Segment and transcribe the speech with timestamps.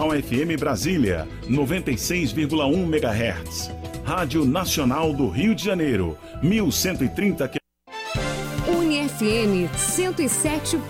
[0.00, 3.70] FM Brasília, 96,1 MHz.
[4.04, 7.58] Rádio Nacional do Rio de Janeiro, 1130 km.
[8.66, 10.80] UniFM 107.9.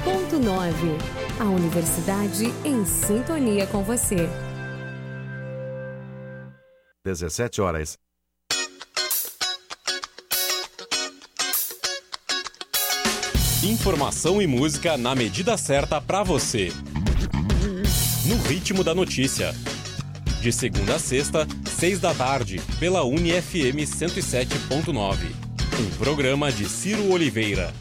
[1.41, 4.29] A universidade em sintonia com você.
[7.05, 7.99] 17 horas.
[13.65, 16.73] Informação e música na medida certa para você.
[18.25, 19.53] No ritmo da notícia.
[20.41, 25.17] De segunda a sexta, seis da tarde, pela UniFM 107.9.
[25.81, 27.73] Um programa de Ciro Oliveira.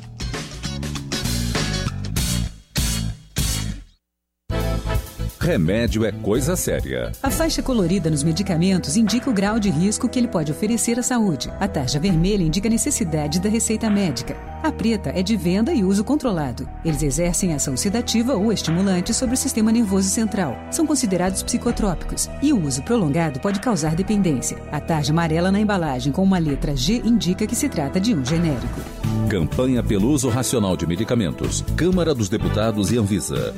[5.42, 7.12] Remédio é coisa séria.
[7.24, 11.02] A faixa colorida nos medicamentos indica o grau de risco que ele pode oferecer à
[11.02, 11.52] saúde.
[11.60, 14.38] A tarja vermelha indica a necessidade da receita médica.
[14.62, 16.70] A preta é de venda e uso controlado.
[16.86, 20.56] Eles exercem ação sedativa ou estimulante sobre o sistema nervoso central.
[20.70, 24.60] São considerados psicotrópicos e o uso prolongado pode causar dependência.
[24.72, 28.24] A tarja amarela na embalagem com uma letra G indica que se trata de um
[28.24, 28.80] genérico.
[29.28, 31.66] Campanha pelo uso racional de medicamentos.
[31.76, 33.56] Câmara dos Deputados e Anvisa.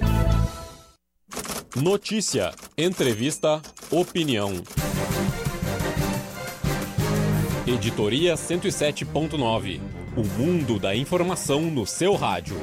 [1.75, 4.61] Notícia, entrevista, opinião.
[7.65, 9.81] Editoria 107.9.
[10.15, 12.61] O mundo da informação no seu rádio.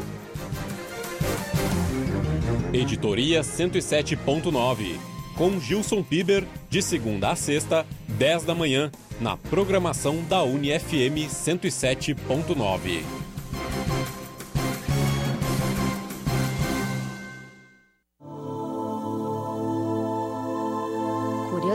[2.73, 4.97] Editoria 107.9.
[5.37, 13.20] Com Gilson Piber, de segunda a sexta, 10 da manhã, na programação da UniFM 107.9.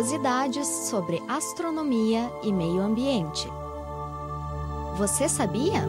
[0.06, 3.50] Curiosidades sobre astronomia e meio ambiente.
[4.98, 5.82] Você sabia?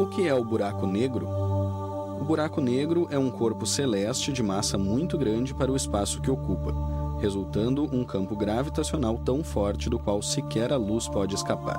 [0.00, 1.28] O que é o buraco negro?
[1.28, 6.30] O buraco negro é um corpo celeste de massa muito grande para o espaço que
[6.30, 6.74] ocupa,
[7.20, 11.78] resultando um campo gravitacional tão forte do qual sequer a luz pode escapar.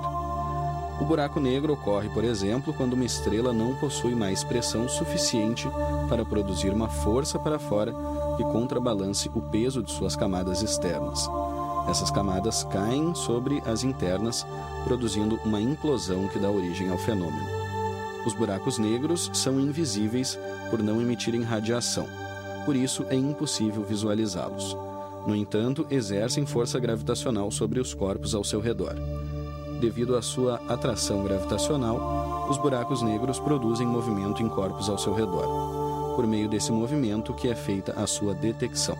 [1.02, 5.68] O buraco negro ocorre, por exemplo, quando uma estrela não possui mais pressão suficiente
[6.08, 7.96] para produzir uma força para fora
[8.40, 11.30] que contrabalance o peso de suas camadas externas.
[11.90, 14.48] Essas camadas caem sobre as internas,
[14.86, 17.46] produzindo uma implosão que dá origem ao fenômeno.
[18.26, 20.40] Os buracos negros são invisíveis
[20.70, 22.08] por não emitirem radiação,
[22.66, 24.78] por isso é impossível visualizá-los.
[25.28, 28.96] No entanto, exercem força gravitacional sobre os corpos ao seu redor.
[29.82, 35.69] Devido à sua atração gravitacional, os buracos negros produzem movimento em corpos ao seu redor,
[36.20, 38.98] por meio desse movimento que é feita a sua detecção.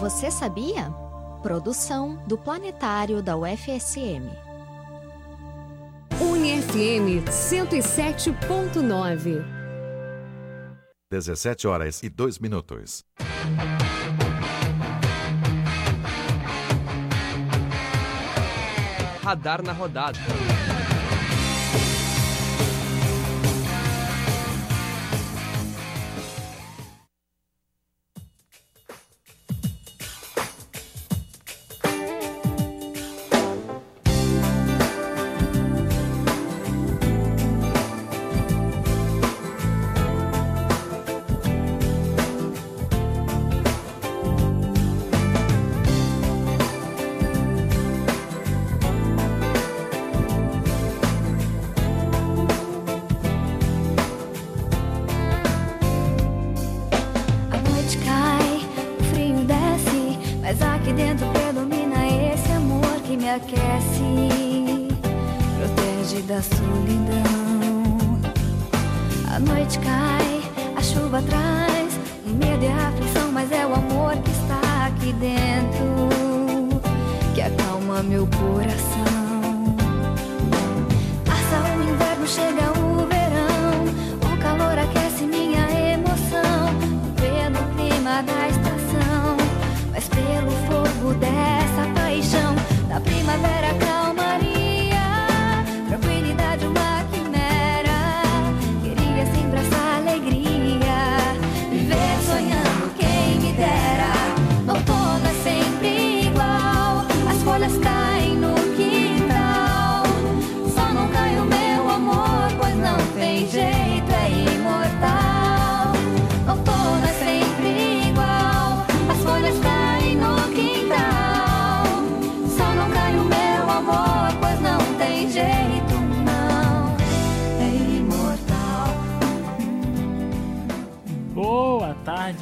[0.00, 0.90] Você sabia?
[1.40, 4.28] Produção do Planetário da UFSM.
[6.20, 9.44] UniFM 107.9.
[11.08, 13.04] 17 horas e 2 minutos.
[19.22, 20.18] Radar na rodada.
[60.92, 64.88] Dentro predomina esse amor que me aquece,
[65.58, 68.20] protege da solidão.
[69.34, 70.42] A noite cai,
[70.76, 75.12] a chuva traz, o medo e a aflição, mas é o amor que está aqui
[75.14, 76.08] dentro
[77.34, 79.76] que acalma meu coração.
[81.24, 82.81] Passa o inverno, chega o
[91.14, 92.54] dessa paixão,
[92.88, 94.01] da primavera calmaria,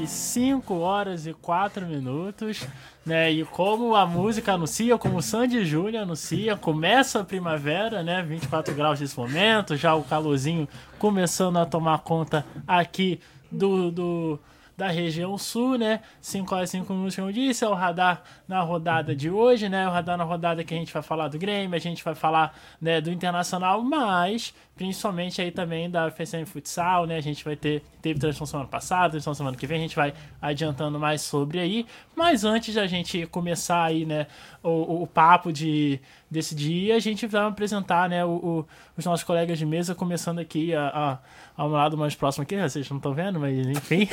[0.00, 2.66] Tarde, 5 horas e 4 minutos,
[3.04, 3.30] né?
[3.30, 8.22] E como a música anuncia, como o Sandy Júnior anuncia, começa a primavera, né?
[8.22, 10.68] 24 graus nesse momento, já o calorzinho
[10.98, 13.20] começando a tomar conta aqui
[13.50, 14.38] do, do
[14.80, 16.00] da região sul, né?
[16.22, 19.68] 5 horas e 5 minutos, como eu disse, é o radar na rodada de hoje,
[19.68, 19.86] né?
[19.86, 22.58] O radar na rodada que a gente vai falar do Grêmio, a gente vai falar
[22.80, 27.18] né, do Internacional, mas principalmente aí também da FSM Futsal, né?
[27.18, 30.14] A gente vai ter, teve transmissão semana passada, transmissão semana que vem, a gente vai
[30.40, 31.86] adiantando mais sobre aí.
[32.16, 34.26] Mas antes de a gente começar aí, né,
[34.62, 36.00] o, o papo de,
[36.30, 38.66] desse dia, a gente vai apresentar, né, o, o
[38.96, 41.18] os nossos colegas de mesa, começando aqui a, a,
[41.56, 44.08] ao lado mais próximo aqui, vocês não estão vendo, mas enfim.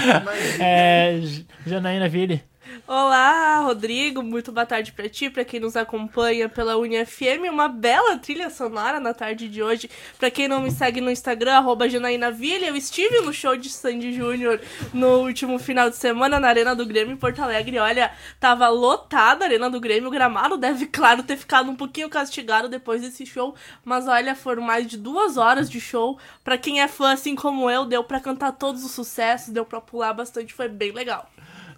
[0.60, 1.20] é,
[1.66, 2.42] Janaína Ville.
[2.86, 8.18] Olá, Rodrigo, muito boa tarde para ti, para quem nos acompanha pela UniFM, uma bela
[8.18, 9.90] trilha sonora na tarde de hoje.
[10.18, 14.12] Para quem não me segue no Instagram, arroba Janaínavilha, eu estive no show de Sandy
[14.12, 14.60] Júnior
[14.92, 17.78] no último final de semana na Arena do Grêmio em Porto Alegre.
[17.78, 22.10] Olha, tava lotada a Arena do Grêmio, o gramado deve, claro, ter ficado um pouquinho
[22.10, 23.54] castigado depois desse show,
[23.84, 26.18] mas olha, foram mais de duas horas de show.
[26.44, 29.80] Para quem é fã, assim como eu, deu para cantar todos os sucessos, deu para
[29.80, 31.30] pular bastante, foi bem legal.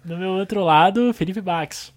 [0.03, 1.93] Do meu outro lado, Felipe Bax.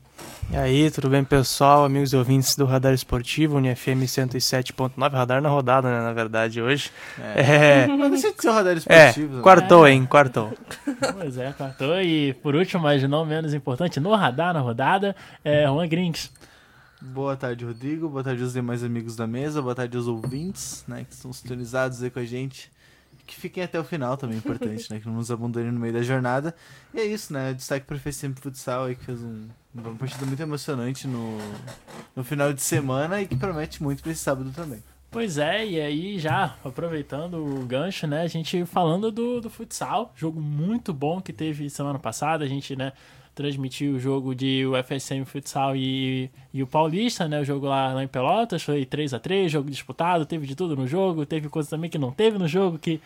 [0.51, 1.87] E aí, tudo bem, pessoal?
[1.87, 6.91] Amigos e ouvintes do Radar Esportivo, UniFM 107.9, radar na rodada, né, na verdade, hoje.
[7.19, 7.85] É.
[7.85, 7.87] é...
[7.87, 9.39] Mas deixa de ser o Radar Esportivo.
[9.39, 9.93] É, quartou, é.
[9.93, 10.53] hein, quartou.
[11.15, 11.99] Pois é, quartou.
[12.03, 16.31] E por último, mas não menos importante, no radar na rodada, é Juan Grinks.
[17.01, 18.09] Boa tarde, Rodrigo.
[18.11, 19.63] Boa tarde aos demais amigos da mesa.
[19.63, 22.71] Boa tarde aos ouvintes, né, que estão sintonizados aí com a gente
[23.27, 25.01] que fiquem até o final também, é importante, né?
[25.01, 26.55] Que não nos abandonem no meio da jornada.
[26.93, 27.53] E é isso, né?
[27.53, 31.39] Destaque para o FSM Futsal aí, que fez um, uma partida muito emocionante no,
[32.15, 34.83] no final de semana e que promete muito para esse sábado também.
[35.11, 38.23] Pois é, e aí já aproveitando o gancho, né?
[38.23, 42.75] A gente falando do, do futsal, jogo muito bom que teve semana passada, a gente,
[42.75, 42.93] né?
[43.35, 47.41] Transmitiu o jogo de UFSM Futsal e, e o Paulista, né?
[47.41, 50.77] O jogo lá, lá em Pelotas, foi 3 a 3 jogo disputado, teve de tudo
[50.77, 53.01] no jogo, teve coisa também que não teve no jogo, que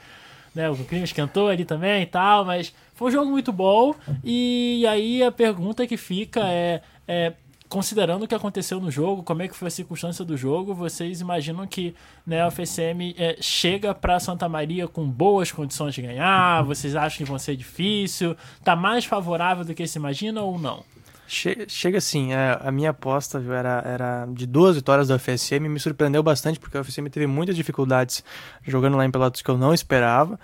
[0.54, 3.94] né, o crime esquentou ali também e tal, mas foi um jogo muito bom.
[4.24, 7.32] E aí a pergunta que fica é, é
[7.68, 11.20] considerando o que aconteceu no jogo, como é que foi a circunstância do jogo, vocês
[11.20, 11.94] imaginam que
[12.26, 16.62] né, a FSM é, chega para Santa Maria com boas condições de ganhar?
[16.64, 18.36] Vocês acham que vão ser difícil?
[18.64, 20.82] Tá mais favorável do que se imagina ou não?
[21.28, 25.78] Chega assim, a, a minha aposta viu, era, era de duas vitórias da FSM, me
[25.78, 28.24] surpreendeu bastante porque a FSM teve muitas dificuldades
[28.66, 30.40] jogando lá em Pelotas que eu não esperava.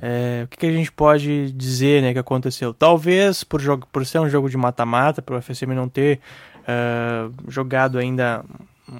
[0.00, 2.72] É, o que, que, a gente pode dizer né, que aconteceu?
[2.72, 6.20] Talvez por, jogo, por ser um jogo de mata-mata, para o FSM não ter
[6.68, 8.44] uh, jogado ainda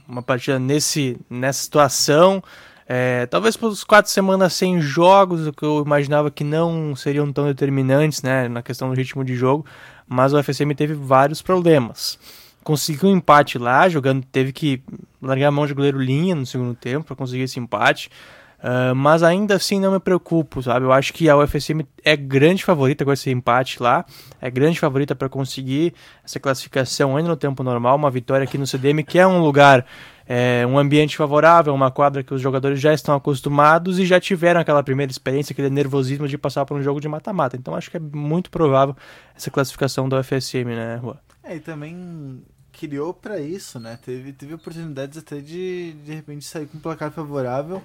[0.08, 2.42] uma partida nesse, nessa situação.
[2.90, 7.44] É, talvez por quatro semanas sem jogos, o que eu imaginava que não seriam tão
[7.44, 9.66] determinantes né, na questão do ritmo de jogo,
[10.08, 12.18] mas o FSM teve vários problemas.
[12.64, 14.82] Conseguiu um empate lá, jogando, teve que
[15.20, 18.10] largar a mão de goleiro linha no segundo tempo para conseguir esse empate.
[18.58, 20.84] Uh, mas ainda assim não me preocupo, sabe?
[20.84, 24.04] Eu acho que a UFSM é grande favorita com esse empate lá,
[24.40, 25.94] é grande favorita para conseguir
[26.24, 29.86] essa classificação ainda no tempo normal, uma vitória aqui no CDM, que é um lugar,
[30.26, 34.60] é, um ambiente favorável, uma quadra que os jogadores já estão acostumados e já tiveram
[34.60, 37.56] aquela primeira experiência, aquele nervosismo de passar por um jogo de mata-mata.
[37.56, 38.96] Então acho que é muito provável
[39.36, 41.16] essa classificação da UFSM, né, Juan?
[41.44, 43.96] É, e também criou para isso, né?
[44.04, 47.80] Teve, teve oportunidades até de de repente sair com um placar favorável.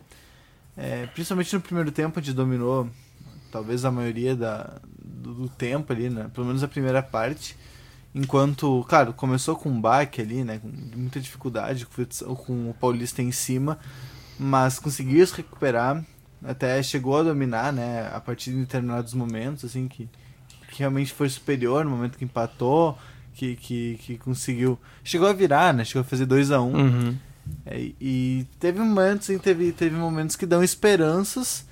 [0.75, 2.89] É, principalmente no primeiro tempo, a gente dominou
[3.51, 6.29] talvez a maioria da, do, do, tempo ali, né?
[6.33, 7.55] Pelo menos a primeira parte.
[8.15, 10.59] Enquanto, claro, começou com um baque ali, né?
[10.59, 13.77] Com muita dificuldade, com o Paulista em cima,
[14.39, 16.03] mas conseguiu se recuperar,
[16.43, 18.09] até chegou a dominar, né?
[18.13, 20.09] A partir de determinados momentos, assim, que,
[20.69, 22.97] que realmente foi superior no momento que empatou,
[23.33, 24.79] que, que, que conseguiu.
[25.03, 25.85] Chegou a virar, né?
[25.85, 26.75] Chegou a fazer 2 a 1 um.
[26.75, 27.17] uhum.
[27.65, 31.65] É, e teve momentos, hein, teve, teve momentos que dão esperanças.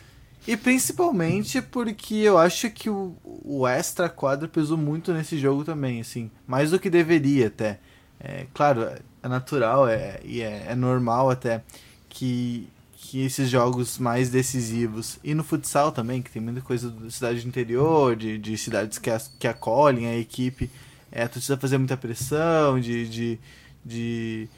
[0.47, 6.01] E principalmente porque eu acho que o, o extra quadro pesou muito nesse jogo também,
[6.01, 6.31] assim.
[6.47, 7.79] Mais do que deveria até.
[8.19, 8.87] É, claro,
[9.23, 11.63] é natural é, e é, é normal até
[12.09, 15.19] que, que esses jogos mais decisivos.
[15.23, 19.09] E no futsal também, que tem muita coisa da cidade interior, de, de cidades que,
[19.11, 20.71] as, que acolhem a equipe.
[21.11, 23.39] É, tu precisa fazer muita pressão, de, de,
[23.85, 24.49] de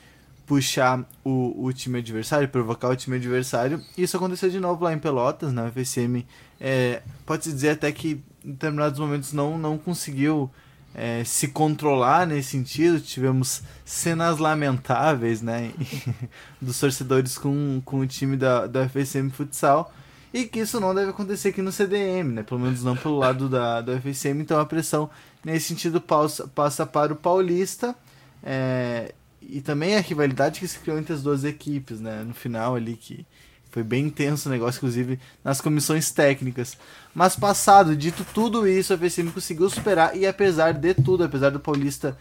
[0.46, 3.82] puxar o, o time adversário, provocar o time adversário.
[3.98, 6.26] Isso aconteceu de novo lá em Pelotas, na UFSM.
[6.60, 10.52] É, Pode-se dizer até que em determinados momentos não, não conseguiu
[10.94, 13.00] é, se controlar nesse sentido.
[13.00, 15.72] Tivemos cenas lamentáveis né,
[16.62, 19.94] dos torcedores com, com o time da, da UFSM Futsal.
[20.34, 22.44] e que isso não deve acontecer aqui no CDM, né?
[22.44, 25.10] Pelo menos não pelo lado da, do FSM, então a pressão
[25.44, 27.96] nesse sentido passa, passa para o Paulista.
[28.44, 29.14] É,
[29.50, 32.24] e também a rivalidade que se criou entre as duas equipes, né?
[32.24, 33.26] No final ali, que
[33.72, 36.78] foi bem intenso o negócio, inclusive nas comissões técnicas.
[37.14, 41.60] Mas passado, dito tudo isso, a FSM conseguiu superar e apesar de tudo, apesar do
[41.60, 42.16] Paulista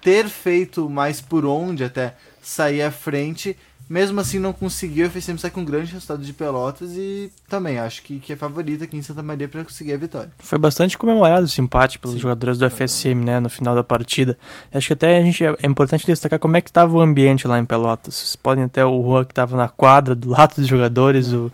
[0.00, 3.56] ter feito mais por onde até sair à frente,
[3.92, 7.78] mesmo assim não conseguiu, a FSM sai com um grande resultado de Pelotas e também
[7.78, 10.30] acho que, que é favorita aqui em Santa Maria para conseguir a vitória.
[10.38, 12.22] Foi bastante comemorado esse empate pelos Sim.
[12.22, 14.38] jogadores do FSM, né, no final da partida.
[14.72, 17.46] Acho que até a gente é, é importante destacar como é que estava o ambiente
[17.46, 18.14] lá em Pelotas.
[18.14, 21.52] Vocês podem até o Juan que estava na quadra do lado dos jogadores, o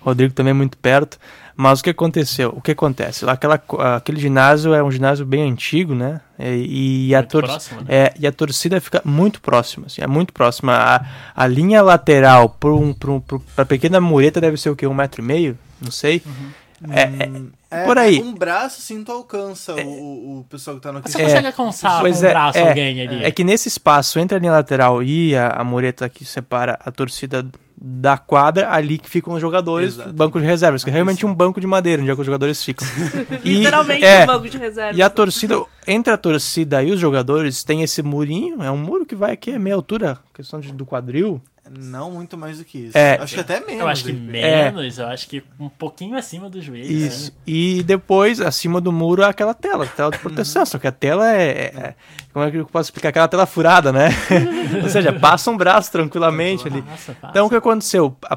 [0.00, 1.18] Rodrigo também muito perto.
[1.60, 2.54] Mas o que aconteceu?
[2.56, 3.28] O que acontece?
[3.28, 3.62] Aquela,
[3.94, 6.22] aquele ginásio é um ginásio bem antigo, né?
[6.38, 7.86] E, e a, tor próximo, né?
[7.86, 10.72] é, e a torcida fica muito próxima, assim, é muito próxima.
[10.72, 11.04] A,
[11.36, 13.22] a linha lateral para um, um,
[13.58, 14.86] a pequena mureta deve ser o quê?
[14.86, 15.58] Um metro e meio?
[15.82, 16.22] Não sei.
[16.24, 16.94] Uhum.
[16.94, 17.30] É, é,
[17.70, 18.20] é, por aí.
[18.20, 22.00] Um braço, sim, tu alcança é, o, o pessoal que tá no Você consegue alcançar
[22.00, 23.24] pois um é, braço alguém ali.
[23.24, 26.90] É que nesse espaço entre a linha lateral e a, a mureta que separa a
[26.90, 27.46] torcida
[27.82, 30.12] da quadra, ali que ficam os jogadores, Exato.
[30.12, 32.62] banco de reservas, que é realmente um banco de madeira, onde é que os jogadores
[32.62, 32.86] ficam.
[33.42, 34.98] e, Literalmente é, um banco de reservas.
[34.98, 39.06] E a torcida, entre a torcida e os jogadores, tem esse murinho, é um muro
[39.06, 41.40] que vai aqui, é meia altura, questão de, do quadril,
[41.78, 42.98] não muito mais do que isso.
[42.98, 43.80] É, acho que até menos.
[43.80, 45.02] Eu acho que menos, é.
[45.02, 46.90] eu acho que um pouquinho acima do joelho.
[46.90, 47.30] Isso.
[47.30, 47.36] Né?
[47.46, 50.66] E depois, acima do muro, aquela tela, tela de proteção.
[50.66, 51.94] só que a tela é, é,
[52.32, 53.10] Como é que eu posso explicar?
[53.10, 54.08] Aquela tela furada, né?
[54.82, 56.82] Ou seja, passa um braço tranquilamente ali.
[56.82, 58.16] Nossa, então o que aconteceu?
[58.24, 58.36] A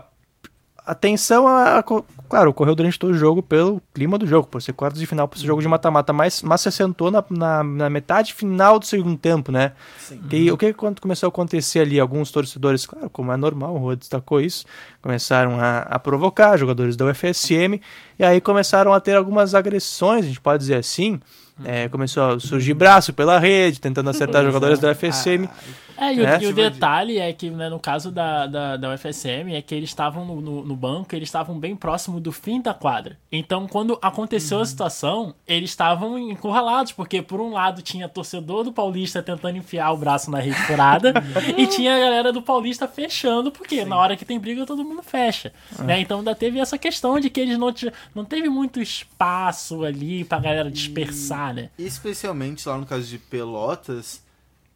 [0.85, 4.61] a tensão, a, a, claro, ocorreu durante todo o jogo pelo clima do jogo, por
[4.61, 7.63] ser quartos de final, por ser jogo de mata-mata, mas, mas se assentou na, na,
[7.63, 9.71] na, metade final do segundo tempo, né?
[9.97, 10.21] Sim.
[10.29, 11.99] Que, o que quando começou a acontecer ali?
[11.99, 14.65] Alguns torcedores, claro, como é normal, o Rô destacou isso,
[15.01, 17.79] começaram a, a provocar jogadores da UFSM,
[18.19, 21.19] e aí começaram a ter algumas agressões, a gente pode dizer assim,
[21.63, 25.47] é, começou a surgir braço pela rede, tentando acertar jogadores da UFSM.
[25.47, 26.43] Ah, é, e o, é?
[26.43, 29.89] e o detalhe é que, né, no caso da, da, da UFSM, é que eles
[29.89, 33.17] estavam no, no, no, banco, eles estavam bem próximo do fim da quadra.
[33.31, 34.63] Então, quando aconteceu uhum.
[34.63, 39.91] a situação, eles estavam encurralados, porque por um lado tinha torcedor do Paulista tentando enfiar
[39.91, 41.13] o braço na rede furada,
[41.55, 43.85] e tinha a galera do Paulista fechando, porque Sim.
[43.85, 45.53] na hora que tem briga todo mundo fecha.
[45.77, 45.85] Uhum.
[45.85, 45.99] Né?
[45.99, 47.73] Então ainda teve essa questão de que eles não,
[48.15, 51.69] não teve muito espaço ali pra galera dispersar, né?
[51.77, 54.21] Especialmente lá no caso de Pelotas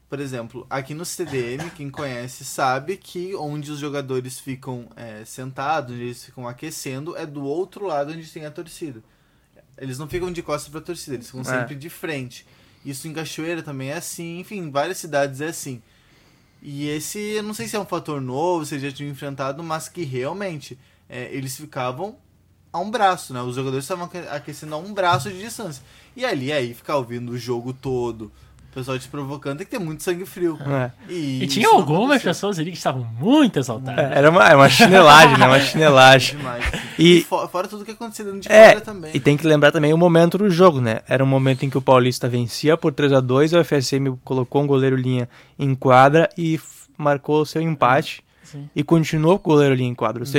[0.10, 5.94] por exemplo, aqui no CDM, quem conhece sabe que onde os jogadores ficam é, sentados,
[5.94, 9.04] onde eles ficam aquecendo, é do outro lado onde tem a torcida.
[9.78, 11.44] Eles não ficam de costas para a torcida, eles ficam é.
[11.44, 12.48] sempre de frente.
[12.86, 15.82] Isso em Cachoeira também é assim, enfim, em várias cidades é assim.
[16.62, 19.90] E esse, eu não sei se é um fator novo, se já tinham enfrentado, mas
[19.90, 20.80] que realmente
[21.10, 22.18] é, eles ficavam
[22.72, 23.42] a um braço, né?
[23.42, 25.84] Os jogadores estavam aquecendo a um braço de distância.
[26.18, 28.32] E ali, aí, ficar ouvindo o jogo todo,
[28.78, 30.58] pessoal te provocando, tem que ter muito sangue frio.
[30.62, 30.92] É.
[31.10, 34.12] E, e tinha algumas pessoas ali que estavam muito exaltadas.
[34.12, 35.48] É, era uma, é uma chinelagem, né?
[35.48, 36.38] Uma chinelagem.
[36.38, 36.64] Demais,
[36.98, 39.12] e, e fora, fora, tudo que aconteceu dentro de é, também.
[39.14, 41.02] E tem que lembrar também o momento do jogo, né?
[41.08, 44.62] Era um momento em que o Paulista vencia por 3 a 2 o FSM colocou
[44.62, 46.60] um goleiro linha em quadra e
[46.98, 48.24] marcou o seu empate.
[48.44, 48.70] Sim.
[48.76, 50.24] E continuou com o goleiro linha em quadra.
[50.24, 50.32] Ou uhum.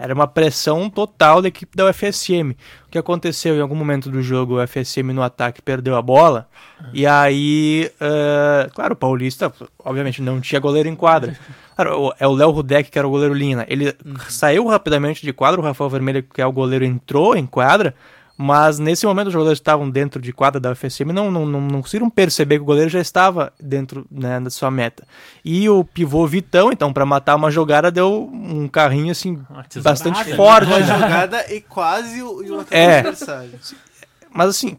[0.00, 2.52] Era uma pressão total da equipe da UFSM.
[2.86, 6.48] O que aconteceu em algum momento do jogo, o UFSM no ataque perdeu a bola.
[6.94, 9.52] E aí, uh, claro, o Paulista,
[9.84, 11.36] obviamente, não tinha goleiro em quadra.
[11.80, 13.64] Claro, é o Léo Rudek, que era o goleiro linha.
[13.66, 14.14] Ele uhum.
[14.28, 17.94] saiu rapidamente de quadra, o Rafael Vermelho, que é o goleiro, entrou em quadra.
[18.42, 21.82] Mas nesse momento os jogadores estavam dentro de quadra da UFSM não, não, não, não
[21.82, 25.06] conseguiram perceber que o goleiro já estava dentro né, da sua meta.
[25.44, 29.38] E o pivô Vitão, então, para matar uma jogada, deu um carrinho assim
[29.82, 30.68] bastante forte.
[30.68, 33.60] Uma jogada e quase o, o é, adversário.
[34.32, 34.78] Mas assim,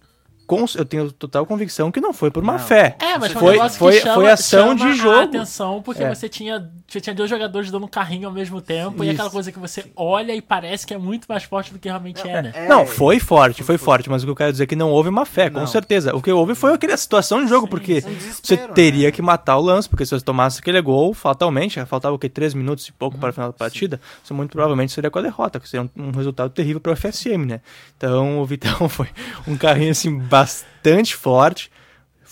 [0.76, 2.60] eu tenho total convicção que não foi por má não.
[2.60, 2.96] fé.
[3.00, 5.20] É, mas foi, um foi, chama, foi ação de jogo.
[5.20, 6.14] atenção, porque é.
[6.14, 9.06] você tinha, tinha dois jogadores dando carrinho ao mesmo tempo, Isso.
[9.06, 11.88] e aquela coisa que você olha e parece que é muito mais forte do que
[11.88, 12.52] realmente é, né?
[12.54, 14.90] É, não, foi forte, foi forte, mas o que eu quero dizer é que não
[14.90, 15.62] houve má fé, não.
[15.62, 16.16] com certeza.
[16.16, 18.04] O que houve foi aquela situação de jogo, Sim, porque
[18.42, 19.12] você teria né?
[19.12, 22.28] que matar o lance, porque se você tomasse aquele gol, fatalmente, faltava o que?
[22.28, 24.20] Três minutos e pouco hum, para o final da partida, Sim.
[24.24, 26.96] você muito provavelmente seria com a derrota, que seria um, um resultado terrível para o
[26.96, 27.62] FSM, né?
[27.96, 29.08] Então o Vitão foi
[29.48, 31.72] um carrinho assim bastante forte.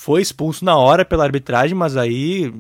[0.01, 2.53] Foi expulso na hora pela arbitragem, mas aí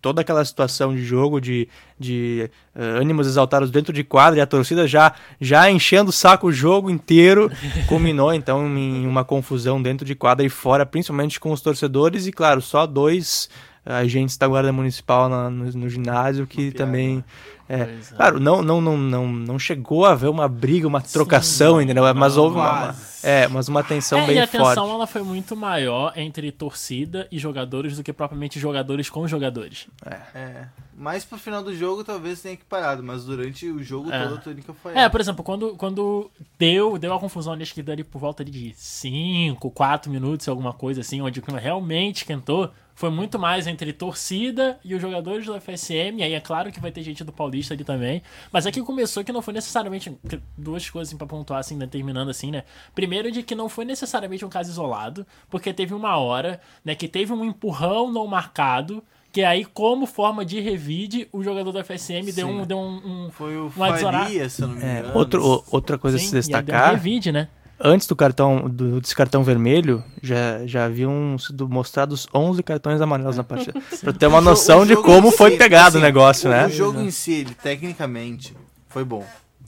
[0.00, 4.46] toda aquela situação de jogo, de, de uh, ânimos exaltados dentro de quadra e a
[4.46, 7.52] torcida já, já enchendo o saco o jogo inteiro,
[7.86, 12.32] culminou então em uma confusão dentro de quadra e fora, principalmente com os torcedores e,
[12.32, 13.50] claro, só dois
[13.84, 17.22] agentes da Guarda Municipal na, no, no, ginásio que também
[17.68, 22.04] É, claro, não, não, não, não, não chegou a haver uma briga, uma trocação, entendeu?
[22.14, 24.90] Mas houve uma, é, mas uma tensão É, bem e a tensão forte.
[24.94, 29.88] ela foi muito maior entre torcida e jogadores do que propriamente jogadores com jogadores.
[30.34, 30.66] É.
[30.96, 34.22] Mais pro final do jogo talvez tenha que parado, mas durante o jogo É.
[34.22, 34.96] todo a tônica foi.
[34.96, 38.44] É, por exemplo, quando, quando deu, deu a confusão ali, acho que dali por volta
[38.44, 43.66] de 5, 4 minutos, alguma coisa assim, onde o clima realmente esquentou, foi muito mais
[43.66, 47.22] entre torcida e os jogadores do FSM, e aí é claro que vai ter gente
[47.22, 50.16] do Paulista ali também, mas é que começou que não foi necessariamente,
[50.56, 53.84] duas coisas assim pra pontuar assim, né, terminando assim, né, primeiro de que não foi
[53.84, 59.04] necessariamente um caso isolado, porque teve uma hora, né, que teve um empurrão não marcado,
[59.30, 62.64] que aí, como forma de revide, o jogador do FSM deu um.
[62.64, 65.18] Deu um, um Foi o Faria, se eu não me É, engano.
[65.18, 66.90] outro, o- outra coisa a Sim, se e aí deu um destacar.
[66.94, 67.48] revide, né?
[67.78, 73.36] Antes do cartão do, desse cartão vermelho, já, já haviam sido mostrados 11 cartões amarelos
[73.36, 73.78] na partida.
[74.00, 76.52] pra ter uma noção de jogo como em foi si, pegado assim, o negócio, o,
[76.52, 76.66] né?
[76.66, 78.56] O jogo em si, ele tecnicamente
[78.88, 79.26] foi bom.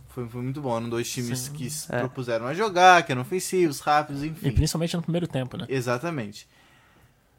[0.08, 0.76] Foi, foi muito bom.
[0.76, 1.98] Eram dois times que se É.
[1.98, 4.48] propuseram a jogar, que eram ofensivos, rápidos, enfim.
[4.48, 5.66] E principalmente no primeiro tempo, né?
[5.68, 6.48] Exatamente.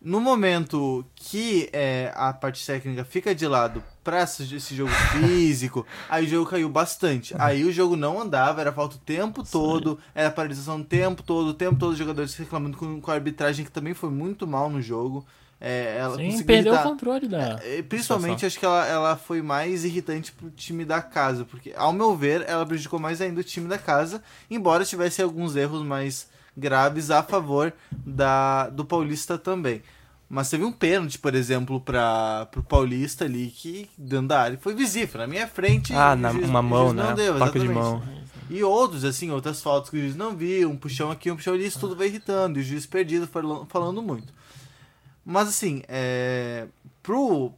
[0.02, 6.26] No momento que é, a parte técnica fica de lado pra esse jogo físico, aí
[6.26, 7.34] o jogo caiu bastante.
[7.38, 11.50] Aí o jogo não andava, era falta o tempo todo, era paralisação o tempo todo,
[11.50, 14.70] o tempo todo os jogadores reclamando com, com a arbitragem que também foi muito mal
[14.70, 15.26] no jogo.
[15.62, 17.60] É, ela Sim, perdeu irritar- o controle da.
[17.62, 18.48] é, Principalmente situação.
[18.48, 22.46] acho que ela, ela foi mais irritante pro time da casa, porque, ao meu ver,
[22.48, 27.22] ela prejudicou mais ainda o time da casa, embora tivesse alguns erros mais graves a
[27.22, 29.82] favor da, do Paulista também.
[30.30, 34.76] Mas teve um pênalti, por exemplo, para pro Paulista ali, que dentro da área foi
[34.76, 35.20] visível.
[35.22, 37.14] Na minha frente, Ah, o na- juiz- uma o mão, juiz não né?
[37.16, 38.04] deu, Toque de mão.
[38.50, 41.54] E outros, assim, outras faltas que o juiz não viu, um puxão aqui, um puxão
[41.56, 42.60] ali, isso tudo vai irritando.
[42.60, 44.32] E o juiz perdido falando, falando muito.
[45.26, 46.68] Mas assim, é.
[47.02, 47.52] Pro.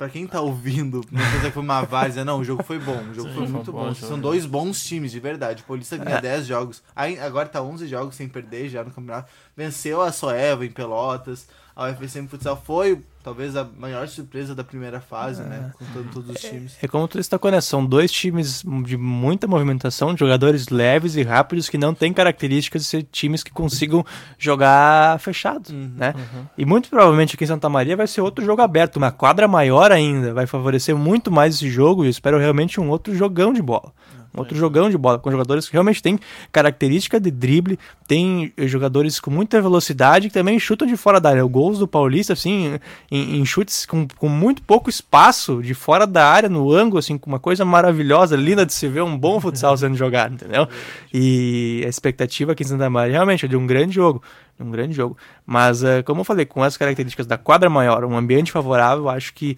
[0.00, 3.02] Pra quem tá ouvindo, não pensa que foi uma várzea, não, o jogo foi bom.
[3.10, 3.94] O jogo Sim, foi muito bom bom.
[3.94, 5.62] São dois bons times, de verdade.
[5.62, 6.20] O Paulista vinha É.
[6.22, 6.82] 10 jogos.
[6.96, 9.30] Aí, agora tá 11 jogos sem perder já no campeonato.
[9.54, 11.46] Venceu a Soeva em Pelotas.
[11.76, 15.72] A UFSM Futsal foi, talvez, a maior surpresa da primeira fase, né?
[15.78, 16.76] Contando todos os times.
[16.82, 17.60] É como tu destacou, né?
[17.60, 22.82] São dois times de muita movimentação, de jogadores leves e rápidos que não têm características
[22.82, 24.04] de ser times que consigam
[24.38, 26.14] jogar fechado, né?
[26.56, 29.92] E muito provavelmente aqui em Santa Maria vai ser outro jogo aberto, uma quadra maior
[29.92, 33.62] ainda, vai favorecer muito mais esse jogo e eu espero realmente um outro jogão de
[33.62, 33.92] bola.
[34.34, 36.18] Outro jogão de bola, com jogadores que realmente têm
[36.52, 41.44] característica de drible, tem jogadores com muita velocidade que também chutam de fora da área.
[41.44, 42.78] Gols do Paulista, assim,
[43.10, 47.18] em, em chutes com, com muito pouco espaço, de fora da área, no ângulo, assim,
[47.18, 50.68] com uma coisa maravilhosa, linda de se ver, um bom futsal sendo jogado, entendeu?
[51.12, 54.22] E a expectativa aqui em Santa Maria realmente é de um grande jogo.
[54.58, 55.16] Um grande jogo.
[55.46, 59.32] Mas, eh, como eu falei, com as características da quadra maior, um ambiente favorável, acho
[59.32, 59.56] que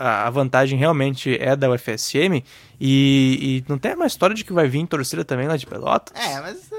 [0.00, 2.42] a a vantagem realmente é da UFSM
[2.80, 6.14] e, e não tem uma história de que vai vir torcida também lá de Pelotas.
[6.20, 6.70] É, mas.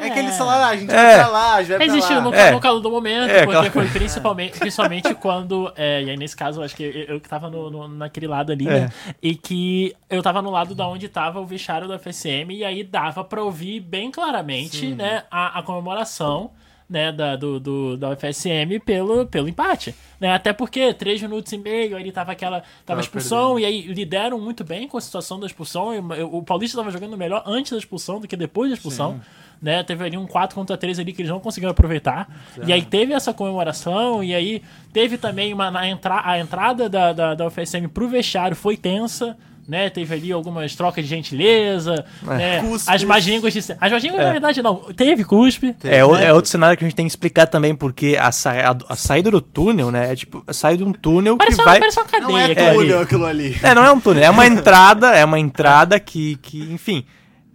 [0.00, 0.94] É, aquele celular, a gente É.
[0.96, 2.22] vai pra lá, a gente vai pra Existiu lá.
[2.22, 2.50] no, É.
[2.52, 3.70] no calor do momento, É, porque claro.
[3.72, 5.70] foi principalmente, principalmente quando.
[5.76, 8.26] é, e aí, nesse caso, eu acho que eu, eu que tava no, no- naquele
[8.26, 8.70] lado ali, É.
[8.82, 8.92] né?
[9.22, 12.82] E que eu tava no lado da onde tava o vestiário do FSM, e aí
[12.82, 14.94] dava pra ouvir bem claramente, Sim.
[14.94, 16.50] né, a, a comemoração.
[16.92, 19.94] Né, da, do, do, da UFSM pelo, pelo empate.
[20.20, 20.30] Né?
[20.34, 22.60] Até porque três minutos e meio, ele tava aquela.
[22.60, 25.94] Tava, Tava expulsão, e aí lideram muito bem com a situação da expulsão.
[25.94, 29.20] e O o Paulista tava jogando melhor antes da expulsão do que depois da expulsão.
[29.60, 29.82] Né?
[29.84, 32.28] Teve ali um 4 contra 3 ali que eles não conseguiram aproveitar.
[32.66, 34.60] E aí teve essa comemoração, e aí
[34.92, 39.36] teve também uma, na entra, a entrada da, da, da UFSM pro vestiário foi tensa.
[39.68, 42.36] Né, teve ali algumas trocas de gentileza, É.
[42.36, 43.60] né, as magínguas de.
[43.80, 44.24] As magínguas, É.
[44.24, 44.74] na verdade, não.
[44.92, 45.74] Teve cuspe.
[45.84, 46.26] É, o- né?
[46.26, 48.96] é outro cenário que a gente tem que explicar também, porque a, sa a, a
[48.96, 50.12] saída do túnel, né?
[50.12, 51.78] É tipo, a saída de um túnel Parece que uma- vai.
[51.78, 52.76] parece uma cadeia Não é aquilo ali.
[52.78, 53.56] túnel aquilo ali.
[53.62, 57.04] É, não é um túnel, é uma entrada, é uma entrada que, que enfim,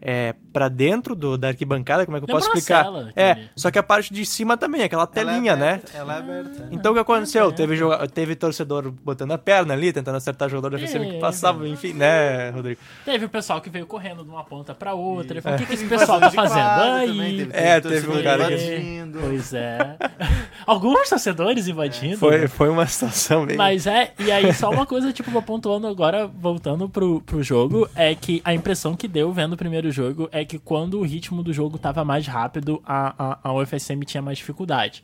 [0.02, 2.84] é pra dentro do, da arquibancada, como é que eu Lembra posso uma explicar?
[2.86, 3.50] cela, É, ali.
[3.56, 5.80] só que a parte de cima também, aquela telinha, né?
[5.94, 6.68] Ela é aberta.
[6.72, 7.52] Então o que aconteceu?
[7.52, 11.16] Teve, joga- teve torcedor botando a perna ali, tentando acertar o jogador da FCM que
[11.18, 12.82] É, passava, enfim, né, Rodrigo?
[13.06, 15.34] Teve o pessoal que veio correndo de uma ponta pra outra.
[15.34, 15.62] Ele falou, É.
[15.62, 17.08] o que, que esse pessoal tá fazendo aí?
[17.08, 19.20] também, teve- É, teve um cara que- invadindo.
[19.20, 19.96] Pois é.
[20.66, 22.18] Alguns torcedores invadindo.
[22.18, 22.48] Foi, né?
[22.48, 23.56] foi uma situação bem.
[23.58, 27.88] Mas é, e aí só uma coisa, tipo, vou pontuando agora, voltando pro, pro jogo,
[27.96, 31.44] é que a impressão que deu vendo o primeiro jogo é que quando o ritmo
[31.44, 35.04] do jogo tava mais rápido, a, a, a UFSM tinha mais dificuldade.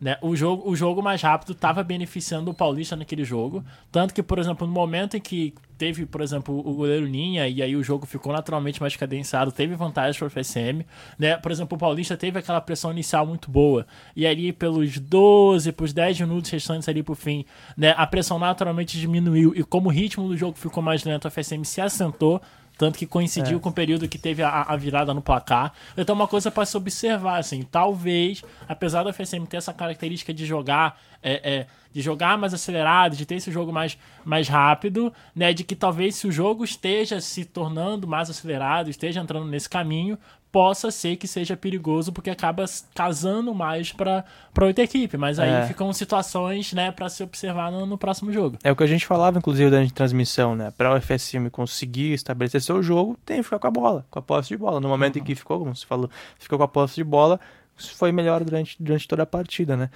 [0.00, 0.16] Né?
[0.22, 3.64] O, jogo, o jogo mais rápido tava beneficiando o Paulista naquele jogo.
[3.90, 7.62] Tanto que, por exemplo, no momento em que teve, por exemplo, o goleiro Ninha, e
[7.62, 10.84] aí o jogo ficou naturalmente mais cadenciado, teve vantagem para o FSM,
[11.18, 11.36] né?
[11.36, 15.92] Por exemplo, o Paulista teve aquela pressão inicial muito boa, e ali pelos 12, pelos
[15.92, 17.44] 10 minutos restantes ali pro fim,
[17.76, 17.94] né?
[17.96, 21.62] A pressão naturalmente diminuiu, e como o ritmo do jogo ficou mais lento, o FSM
[21.64, 22.40] se assentou,
[22.76, 23.60] tanto que coincidiu É.
[23.60, 25.72] com o período que teve a, a virada no placar.
[25.96, 30.44] Então, uma coisa para se observar, assim, talvez, apesar do FSM ter essa característica de
[30.44, 35.52] jogar, é, é, de jogar mais acelerado, de ter esse jogo mais, mais rápido, né,
[35.52, 40.18] de que talvez se o jogo esteja se tornando mais acelerado, esteja entrando nesse caminho,
[40.52, 44.24] possa ser que seja perigoso, porque acaba casando mais para
[44.60, 45.16] outra equipe.
[45.18, 45.66] Mas aí É.
[45.66, 48.56] ficam situações, né, para se observar no, no próximo jogo.
[48.64, 50.72] É o que a gente falava, inclusive, durante a transmissão, né?
[50.76, 54.22] Para o FSM conseguir estabelecer seu jogo, tem que ficar com a bola, com a
[54.22, 54.80] posse de bola.
[54.80, 57.38] No momento em que ficou, como você falou, ficou com a posse de bola,
[57.76, 59.90] isso foi melhor durante, durante toda a partida, né?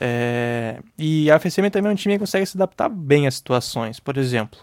[0.00, 4.00] É, E a FSM também é um time que consegue se adaptar bem às situações.
[4.00, 4.60] Por exemplo,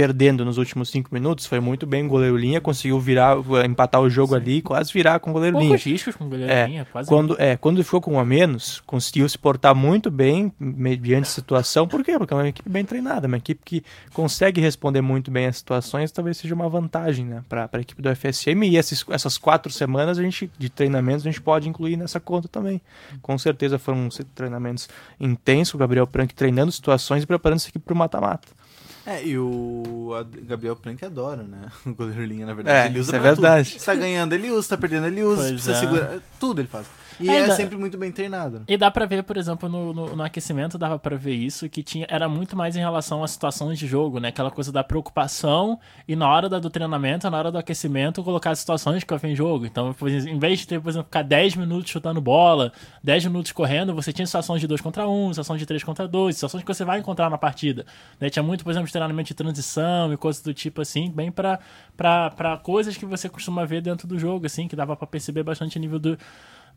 [0.00, 3.36] perdendo nos últimos cinco minutos, foi muito bem o goleiro linha, conseguiu virar,
[3.66, 5.94] empatar o jogo ali, quase virar com o goleiro Poucos linha.
[5.94, 8.82] riscos com o goleiro é, linha, quase quando, é, quando ficou com um a menos,
[8.86, 11.86] conseguiu se portar muito bem mediante situação.
[11.86, 12.16] Por quê?
[12.16, 13.84] Porque é uma equipe bem treinada, uma equipe que
[14.14, 18.08] consegue responder muito bem às situações, talvez seja uma vantagem né, para a equipe do
[18.16, 18.64] FSM.
[18.70, 22.48] E esses, essas quatro semanas a gente, de treinamentos a gente pode incluir nessa conta
[22.48, 22.80] também.
[23.20, 24.88] Com certeza foram treinamentos
[25.20, 28.59] intensos, o Gabriel Prank treinando situações e preparando essa equipe para o mata-mata.
[29.10, 31.62] É, e o Gabriel Plank adora, né?
[31.84, 32.78] O goleiro linha, na verdade.
[32.78, 33.42] É, ele usa isso é pra tudo.
[33.42, 33.80] verdade.
[33.80, 34.68] Se tá ganhando, ele usa.
[34.68, 35.42] Tá perdendo, ele usa.
[35.42, 35.80] Pois precisa é.
[35.80, 36.18] segurar.
[36.38, 36.86] Tudo ele faz.
[37.20, 38.62] E É, é, dá- sempre muito bem treinado.
[38.66, 41.82] E dá pra ver, por exemplo, no, no, no aquecimento dava pra ver isso, que
[41.82, 44.28] tinha era muito mais em relação às situações de jogo, né?
[44.28, 45.78] Aquela coisa da preocupação
[46.08, 49.34] e na hora da- do treinamento, na hora do aquecimento, colocar as situações que em
[49.36, 49.66] jogo.
[49.66, 49.94] Então,
[50.26, 52.72] em vez de ter, por exemplo, ficar 10 minutos chutando bola,
[53.04, 56.36] 10 minutos correndo, você tinha situações de 2 contra 1, situações de 3 contra 2,
[56.36, 57.84] situações que você vai encontrar na partida.
[58.18, 58.30] Né?
[58.30, 61.58] Tinha muito, por exemplo, de treinamento de transição e coisas do tipo assim, bem pra
[62.62, 65.80] coisas que você costuma ver dentro do jogo, assim, que dava pra perceber bastante o
[65.80, 66.18] nível do,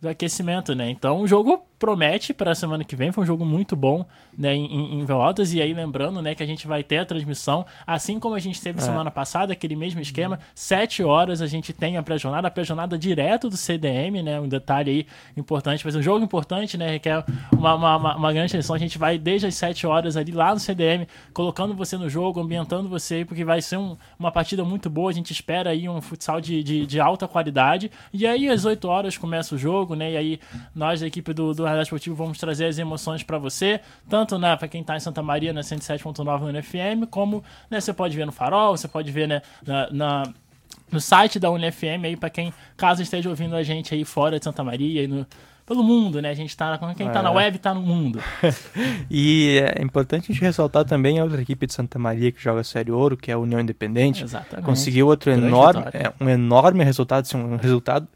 [0.03, 0.89] do aquecimento, né?
[0.89, 4.05] Então o jogo promete para a semana que vem, foi um jogo muito bom,
[4.37, 7.65] né, em, em- Velotas, e aí lembrando, né, que a gente vai ter a transmissão,
[7.85, 8.81] assim como a gente teve É.
[8.81, 13.49] semana passada, aquele mesmo esquema, 7 horas a gente tem a pré-jornada, a pré-jornada direto
[13.49, 17.97] do CDM, né, um detalhe aí importante, mas um jogo importante, né, requer uma, uma,
[17.97, 21.05] uma, uma grande atenção, a gente vai desde as 7 horas ali lá no CDM,
[21.33, 25.13] colocando você no jogo, ambientando você, porque vai ser um- uma partida muito boa, a
[25.13, 29.17] gente espera aí um futsal de, de, de alta qualidade, e aí às 8 horas
[29.17, 30.39] começa o jogo, né, e aí
[30.75, 33.79] nós da equipe do, do Radar Esportivo vamos trazer as emoções para você,
[34.09, 37.93] tanto né, para quem tá em Santa Maria na 107.9 no NFM, como né, você
[37.93, 40.23] pode ver no Farol, você pode ver né, na- na
[40.91, 44.43] no site da UniFM aí para quem caso esteja ouvindo a gente aí fora de
[44.45, 45.25] Santa Maria e no
[45.65, 46.29] pelo mundo, né?
[46.29, 47.21] A gente tá quem tá É.
[47.21, 48.19] na web tá no mundo.
[49.09, 52.63] E é importante a gente ressaltar também a outra equipe de Santa Maria que joga
[52.63, 54.23] Série Ouro, que é a União Independente.
[54.23, 54.65] Exatamente.
[54.65, 58.07] Conseguiu outro Grande enorme, é, um enorme resultado, assim, um resultado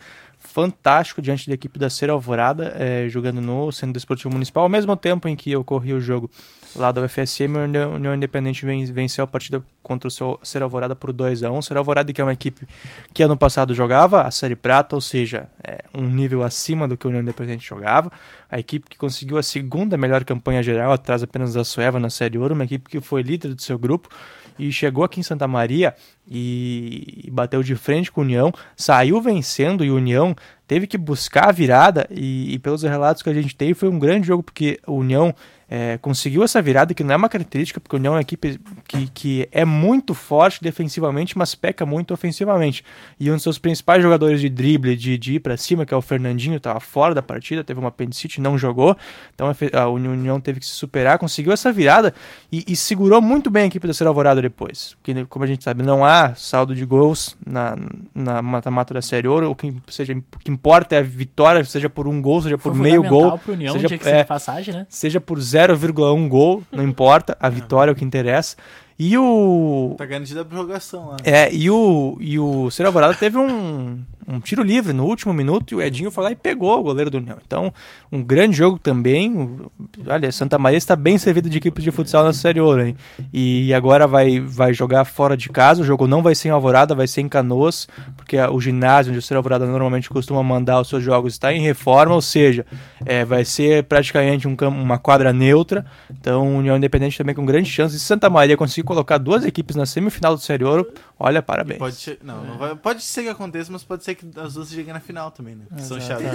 [0.58, 4.98] fantástico diante da equipe da Ser Alvorada, é, jogando no Centro Desportivo Municipal, ao mesmo
[4.98, 6.32] tempo em que ocorria o jogo
[6.76, 11.14] lá da UFSM, a União, Independente ven- venceu a partida contra o Ser Alvorada por
[11.14, 12.68] 2 a 1 Ser Alvorada que é uma equipe
[13.14, 17.06] que ano passado jogava a Série Prata, ou seja, é, um nível acima do que
[17.06, 18.12] a União Independente jogava,
[18.50, 22.36] a equipe que conseguiu a segunda melhor campanha geral, atrás apenas da Sueva na Série
[22.40, 24.10] Ouro, uma equipe que foi líder do seu grupo,
[24.58, 25.94] e chegou aqui em Santa Maria
[26.30, 30.36] e, bateu de frente com o União, saiu vencendo e o União
[30.68, 32.08] teve que buscar a virada.
[32.10, 35.34] E, e pelos relatos que a gente tem foi um grande jogo porque o União
[35.70, 38.60] é, conseguiu essa virada que não é uma característica porque o União é uma equipe
[38.88, 42.84] que, que é muito forte defensivamente mas peca muito ofensivamente.
[43.20, 45.98] E um dos seus principais jogadores de drible de, de ir para cima que é
[45.98, 48.96] o Fernandinho estava fora da partida teve uma apendicite não jogou.
[49.34, 52.14] Então a União teve que se superar conseguiu essa virada
[52.52, 54.96] e, e segurou muito bem a equipe da Ser Alvorada depois.
[55.02, 57.76] Porque como a gente sabe não há saldo de gols na
[58.16, 59.52] na mata-mata da Série Ouro.
[59.52, 62.74] O que seja o que importa é a vitória seja por um gol seja por
[62.74, 64.88] Foi meio gol pro União, seja, é, passagem, né?
[64.90, 68.56] seja por 0,1 gol não importa a vitória é o que interessa
[69.00, 71.18] e o Tá garantida a prorrogação lá.
[71.24, 75.72] é, e o, e o Ser Alvorada teve um, um tiro livre no último minuto
[75.72, 77.38] e o Edinho foi lá e pegou o goleiro do União.
[77.46, 77.74] Então,
[78.12, 79.58] um grande jogo também.
[80.06, 82.98] Olha, Santa Maria está bem servido de equipes de futsal na Série Ouro, hein?
[83.32, 85.82] E agora vai, vai jogar fora de casa.
[85.82, 89.20] O jogo não vai ser em Alvorada, vai ser em Canoas, porque o ginásio onde
[89.20, 92.66] o Ser Alvorada normalmente costuma mandar os seus jogos está em reforma, ou seja,
[93.06, 95.86] é, vai ser praticamente um uma quadra neutra.
[96.12, 97.96] Então, União Independente também com grande chance.
[97.96, 100.86] E Santa Maria conseguir colocar duas equipes na semifinal do Série Ouro,
[101.20, 101.80] olha, parabéns.
[101.80, 104.94] Pode não, não vai- pode ser que aconteça, mas pode ser que as duas cheguem
[104.94, 105.66] na final também, né?
[105.76, 106.28] Que São chaves.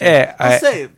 [0.00, 0.90] É, não é- sei.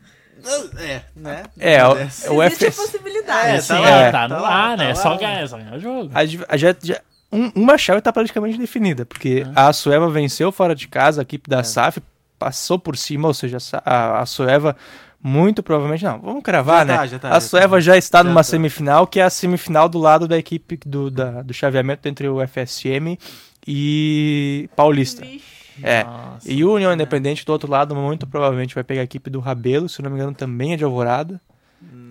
[0.79, 1.43] É, né?
[1.59, 2.29] É, o, Acontece.
[2.29, 3.47] o Existe a FS possibilidade.
[3.55, 4.83] É, Sim, tá é, lá, tá tá no lá, ar, né?
[4.85, 5.17] tá É só lá.
[5.17, 6.11] ganhar, é só ganhar o jogo.
[6.13, 7.01] a, a- já- já-
[7.31, 11.49] um- uma chave tá praticamente definida, porque a Sueva venceu fora de casa, a equipe
[11.49, 12.01] da SAF
[12.37, 14.75] passou por cima, ou seja, a a, a Sueva
[15.21, 16.19] muito provavelmente não.
[16.19, 16.97] Vamos cravar, Já né?
[16.97, 17.79] tá, já tá, a já Sueva tá.
[17.81, 18.43] já está Já numa tá.
[18.43, 22.41] semifinal, que é a semifinal do lado da equipe do, da- do chaveamento entre o
[22.45, 23.17] FSM
[23.65, 25.23] e Paulista.
[25.81, 26.03] É.
[26.03, 29.39] Nossa, e o União Independente do outro lado, muito provavelmente vai pegar a equipe do
[29.39, 31.39] Rabelo, se não me engano, também é de Alvorada.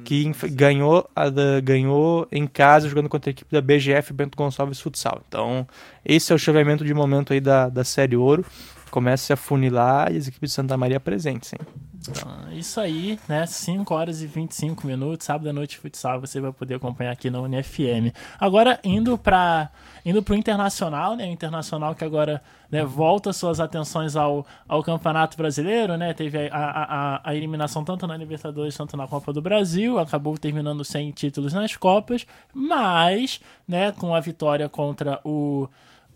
[0.05, 4.37] Que inf- ganhou, a da- ganhou em casa jogando contra a equipe da BGF Bento
[4.37, 5.23] Gonçalves Futsal.
[5.29, 5.67] Então,
[6.05, 8.45] esse é o chaveamento de momento aí da, da Série Ouro.
[8.93, 11.61] Começa a se afunilar e as equipes de Santa Maria presentes, hein?
[12.09, 13.47] Então, isso aí, né?
[13.47, 17.41] 5 horas e 25 minutos, sábado à noite futsal, você vai poder acompanhar aqui na
[17.41, 18.13] UniFM.
[18.39, 19.71] Agora, indo para
[20.05, 21.25] indo pro Internacional, né?
[21.25, 26.13] O Internacional que agora né, volta suas atenções ao, ao Campeonato Brasileiro, né?
[26.13, 30.37] Teve a, a, a, a eliminação tanto na Libertadores quanto na Copa do Brasil, acabou
[30.37, 35.67] terminando sem títulos nas Copas, mas, né, com a vitória contra o.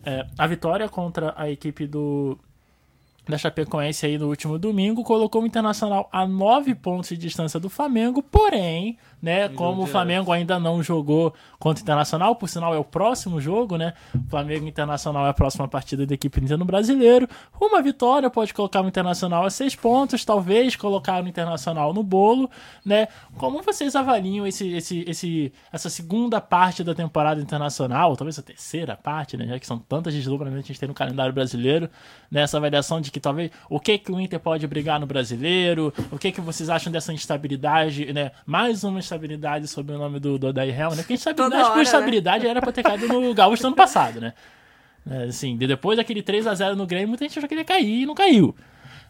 [0.04, 2.38] é, a vitória contra a equipe do,
[3.28, 7.68] da Chapecoense aí no último domingo, colocou o Internacional a nove pontos de distância do
[7.68, 12.78] Flamengo, porém, né, como o Flamengo ainda não jogou contra o Internacional, por sinal é
[12.78, 13.94] o próximo jogo, né,
[14.28, 17.28] Flamengo e Internacional é a próxima partida da equipe no Brasileiro,
[17.60, 22.50] uma vitória pode colocar o Internacional a seis pontos, talvez colocar o Internacional no bolo,
[22.84, 28.42] né, como vocês avaliam esse, esse, esse, essa segunda parte da temporada internacional, talvez a
[28.42, 31.88] terceira parte, né, já que são tantas desdobramentos que a gente tem no calendário brasileiro,
[32.30, 36.18] nessa avaliação de que talvez o que que o Inter pode brigar no brasileiro, o
[36.18, 38.30] que que vocês acham dessa instabilidade, né?
[38.44, 41.02] Mais uma instabilidade sob o nome do, do Odair Helman, né?
[41.02, 44.20] Porque instabilidade Toda por hora, instabilidade era pra ter caído no Gaúcho no ano passado,
[44.20, 44.32] né?
[45.08, 47.60] É, assim, de- depois daquele 3 a 0 no Grêmio, muita gente achou que ele
[47.60, 48.54] ia cair e não caiu.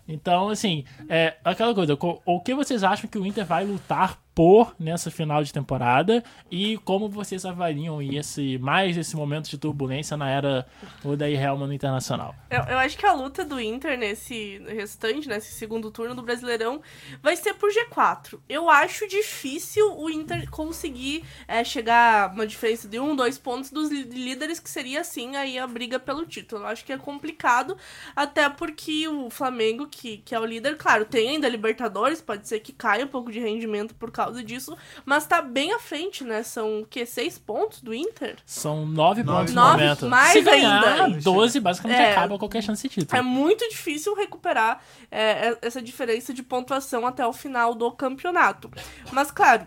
[0.08, 4.18] Então, assim, é aquela coisa, co- o que vocês acham que o Inter vai lutar
[4.36, 10.14] por nessa final de temporada e como vocês avaliam esse mais esse momento de turbulência
[10.14, 10.66] na era
[11.02, 12.34] Odair Helman no Internacional?
[12.50, 16.82] Eu, eu acho que a luta do Inter nesse restante, nesse segundo turno do Brasileirão,
[17.22, 18.38] vai ser por G4.
[18.46, 23.90] Eu acho difícil o Inter conseguir é, chegar uma diferença de um, dois pontos dos
[23.90, 26.60] lí- líderes, que seria assim aí a briga pelo título.
[26.62, 27.74] Eu acho que é complicado,
[28.14, 32.60] até porque o Flamengo, que, que é o líder, claro, tem ainda Libertadores, pode ser
[32.60, 36.42] que caia um pouco de rendimento por causa disso, mas tá bem à frente, né?
[36.42, 37.04] São o quê?
[37.06, 38.36] Seis pontos do Inter?
[38.44, 40.06] São nove pontos no Nove, momento.
[40.06, 41.20] mais Se ganhar ainda.
[41.20, 42.12] 12, basicamente É.
[42.12, 43.18] acaba qualquer chance de título.
[43.18, 48.70] É muito difícil recuperar é, é, essa diferença de pontuação até o final do campeonato.
[49.12, 49.66] Mas, claro,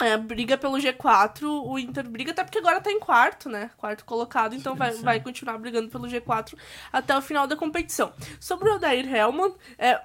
[0.00, 3.70] é, briga pelo G4, o Inter briga, até porque agora tá em quarto, né?
[3.76, 5.02] Quarto colocado, então vai, sim.
[5.02, 6.54] vai continuar brigando pelo G4
[6.92, 8.12] até o final da competição.
[8.38, 10.00] Sobre o Odair Helman, é,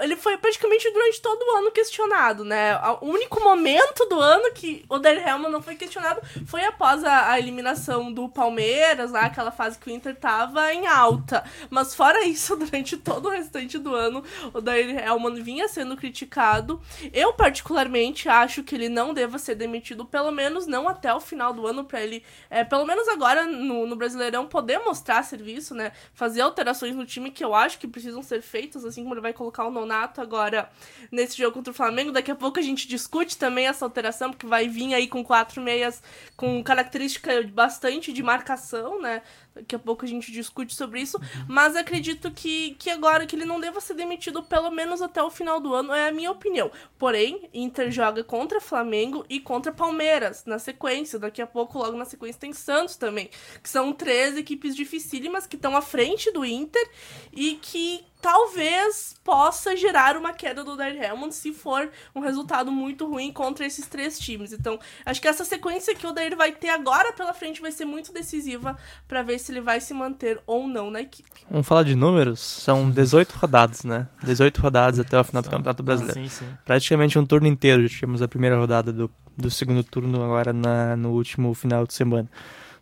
[0.00, 2.78] ele foi praticamente durante todo o ano questionado, né?
[3.00, 7.30] O único momento do ano que o Odair Helman não foi questionado foi após a,
[7.30, 11.44] a eliminação do Palmeiras, lá, aquela fase que o Inter tava em alta.
[11.70, 16.80] Mas fora isso, durante todo o restante do ano, o Odair Helman vinha sendo criticado.
[17.12, 21.52] Eu, particularmente, acho que ele não deva ser demitido, pelo menos não até o final
[21.52, 25.92] do ano, pra ele, é, pelo menos agora no, no Brasileirão, poder mostrar serviço, né?
[26.14, 29.32] Fazer alterações no time que eu acho que precisam ser feitas, assim como ele vai
[29.32, 30.70] colocar o Nonato agora
[31.10, 32.12] nesse jogo contra o Flamengo.
[32.12, 35.60] Daqui a pouco a gente discute também essa alteração, porque vai vir aí com quatro
[35.60, 36.02] meias
[36.36, 39.22] com característica bastante de marcação, né?
[39.54, 41.18] Daqui a pouco a gente discute sobre isso.
[41.46, 45.30] Mas acredito que, que agora que ele não deva ser demitido, pelo menos até o
[45.30, 46.70] final do ano, é a minha opinião.
[46.98, 51.18] Porém, Inter joga contra Flamengo e contra Palmeiras na sequência.
[51.18, 53.30] Daqui a pouco, logo na sequência, tem Santos também.
[53.62, 56.88] Que são três equipes dificílimas que estão à frente do Inter
[57.32, 63.04] e que talvez possa gerar uma queda do Odair Helmond se for um resultado muito
[63.04, 64.52] ruim contra esses três times.
[64.52, 67.84] Então, acho que essa sequência que o Odair vai ter agora pela frente vai ser
[67.84, 71.28] muito decisiva para ver se ele vai se manter ou não na equipe.
[71.50, 72.40] Vamos falar de números?
[72.40, 74.08] São 18 rodadas, né?
[74.22, 76.20] 18 rodadas até o final do Campeonato Brasileiro.
[76.20, 76.46] Sim, sim.
[76.64, 77.82] Praticamente um turno inteiro.
[77.82, 81.94] Já tivemos a primeira rodada do, do segundo turno agora na, no último final de
[81.94, 82.28] semana.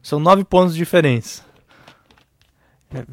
[0.03, 1.43] São nove pontos de diferença.
[2.95, 3.05] É,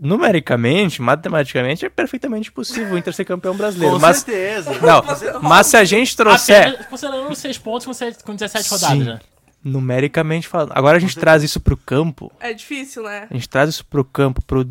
[0.00, 3.94] Numericamente, matematicamente, é perfeitamente possível o Inter ser campeão brasileiro.
[3.94, 4.72] Com mas, certeza.
[4.80, 6.68] Não, mas se a gente trouxer.
[6.68, 7.92] Apenas considerando os seis pontos com,
[8.24, 9.20] com 17 rodadas, Sim, né?
[9.64, 10.72] Numericamente falando.
[10.74, 12.30] Agora a gente traz isso pro campo.
[12.38, 13.26] É difícil, né?
[13.30, 14.68] A gente traz isso pro campo, pro.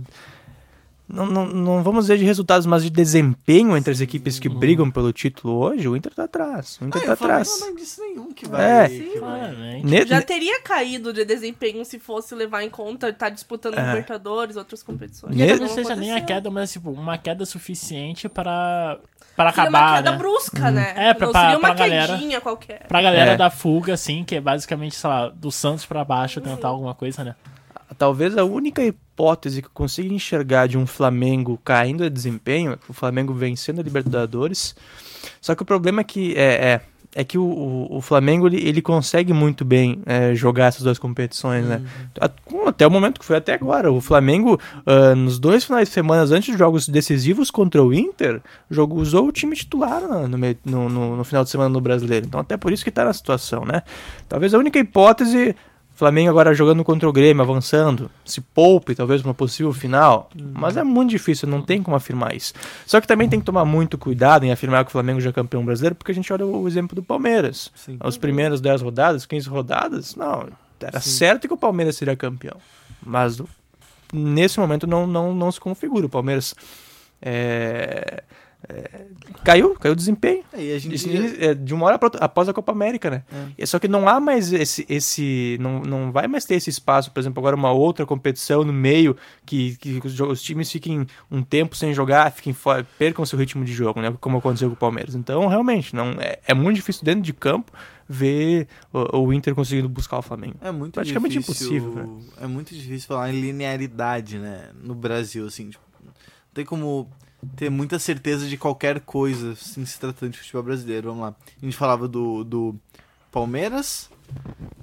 [1.14, 4.90] Não, não, não vamos dizer de resultados, mas de desempenho entre as equipes que brigam
[4.90, 6.80] pelo título hoje, o Inter tá atrás.
[6.82, 7.60] O Inter Ah, tá atrás.
[7.62, 8.86] não disse nenhum que vai.
[8.86, 8.90] É.
[8.90, 13.78] que vai- Ne- Já teria caído de desempenho se fosse levar em conta estar disputando
[13.78, 13.86] É.
[13.86, 15.36] Libertadores, outras competições.
[15.36, 18.98] E Não talvez seja nem a queda, mas tipo, uma queda suficiente para
[19.36, 20.18] para Seria acabar, uma queda né?
[20.18, 20.94] brusca, né?
[20.96, 22.14] É, pra, Não pra, seria uma pra galera.
[22.18, 22.86] quedinha qualquer.
[22.88, 23.38] Pra galera É.
[23.38, 27.24] da fuga, assim, que é basicamente, sei lá, do Santos pra baixo tentar alguma coisa,
[27.24, 27.36] né?
[27.98, 32.78] Talvez a única hipótese que eu consigo enxergar de um Flamengo caindo de desempenho é
[32.90, 34.76] o Flamengo vencendo a Libertadores.
[35.42, 36.82] Só que o problema é que é, é,
[37.16, 40.98] é que o, o, o Flamengo ele, ele consegue muito bem é, jogar essas duas
[41.00, 41.82] competições, né?
[42.20, 42.30] A-
[42.68, 43.92] Até o momento que foi até agora.
[43.92, 48.42] O Flamengo, ah, nos dois finais de semana antes de jogos decisivos contra o Inter,
[48.70, 52.26] jogo, usou o time titular no, meio- no, no- no final de semana no brasileiro.
[52.26, 53.84] Então, até por isso que tá na situação, né?
[54.28, 55.56] Talvez a única hipótese.
[55.96, 60.76] Flamengo agora jogando contra o Grêmio, avançando, se poupe talvez para uma possível final, mas
[60.76, 62.54] é muito difícil, não tem como afirmar isso.
[62.86, 65.34] Só que também tem que tomar muito cuidado em afirmar que o Flamengo já é
[65.34, 67.72] campeão brasileiro, porque a gente olha o exemplo do Palmeiras.
[67.76, 67.98] Sim.
[68.00, 70.48] As primeiras 10 rodadas, 15 rodadas, não,
[70.82, 72.58] era certo que o Palmeiras seria campeão.
[73.06, 73.42] Mas
[74.12, 76.06] nesse momento não, não, não se configura.
[76.06, 76.56] O Palmeiras
[77.22, 78.24] é,
[78.70, 79.06] é,
[79.44, 80.44] caiu, caiu o desempenho.
[80.54, 80.78] É,
[81.48, 83.24] é, de uma hora pra outra, após a Copa América, né?
[83.58, 84.86] E Só que não há mais esse.
[84.88, 88.72] esse não, não vai mais ter esse espaço, por exemplo, agora uma outra competição no
[88.72, 93.66] meio que, que os times fiquem um tempo sem jogar, fiquem fora, percam seu ritmo
[93.66, 94.16] de jogo, né?
[94.22, 95.14] Como aconteceu com o Palmeiras.
[95.14, 97.72] Então, realmente, não é, é muito difícil dentro de campo
[98.08, 100.56] ver o, o Inter conseguindo buscar o Flamengo.
[100.62, 102.24] É muito Praticamente difícil, impossível, né?
[102.42, 104.70] É muito difícil falar em linearidade, né?
[104.82, 105.70] No Brasil, assim.
[105.70, 106.14] Tipo, não
[106.54, 107.10] tem como
[107.56, 111.10] ter muita certeza de qualquer coisa, assim, se tratando de futebol brasileiro.
[111.10, 111.36] Vamos lá.
[111.62, 112.76] A gente falava do, do
[113.32, 114.10] Palmeiras,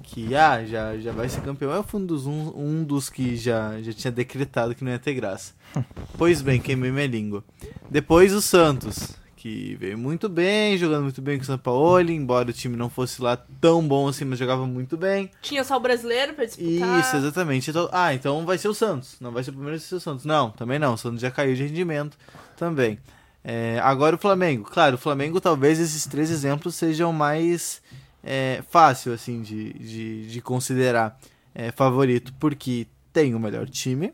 [0.03, 1.73] que ah, já, já vai ser campeão.
[1.73, 4.99] É o fundo dos, um, um dos que já, já tinha decretado que não ia
[4.99, 5.53] ter graça.
[6.17, 7.43] pois bem, queimei minha língua.
[7.89, 12.51] Depois o Santos, que veio muito bem, jogando muito bem com o São Paulo, embora
[12.51, 15.31] o time não fosse lá tão bom assim, mas jogava muito bem.
[15.41, 16.99] Tinha só o brasileiro pra disputar.
[16.99, 17.69] Isso, exatamente.
[17.69, 19.15] Então, ah, então vai ser o Santos.
[19.19, 20.25] Não vai ser o primeiro, vai ser o Santos.
[20.25, 20.93] Não, também não.
[20.93, 22.17] O Santos já caiu de rendimento
[22.61, 22.99] também.
[23.43, 24.65] É, agora o Flamengo.
[24.65, 27.81] Claro, o Flamengo talvez esses três exemplos sejam mais
[28.23, 31.19] é, fácil assim de, de, de considerar
[31.55, 34.13] é, favorito, porque tem o melhor time,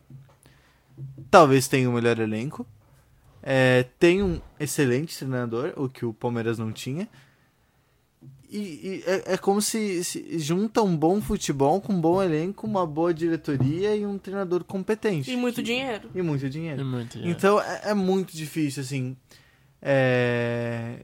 [1.29, 2.65] talvez tenha o melhor elenco,
[3.43, 7.09] é, tem um excelente treinador, o que o Palmeiras não tinha.
[8.49, 12.65] E, e é, é como se, se junta um bom futebol com um bom elenco,
[12.65, 15.29] uma boa diretoria e um treinador competente.
[15.31, 16.09] E muito dinheiro.
[16.15, 16.79] E muito dinheiro.
[16.81, 17.37] E muito dinheiro.
[17.37, 19.17] Então é, é muito difícil, assim.
[19.81, 20.99] É...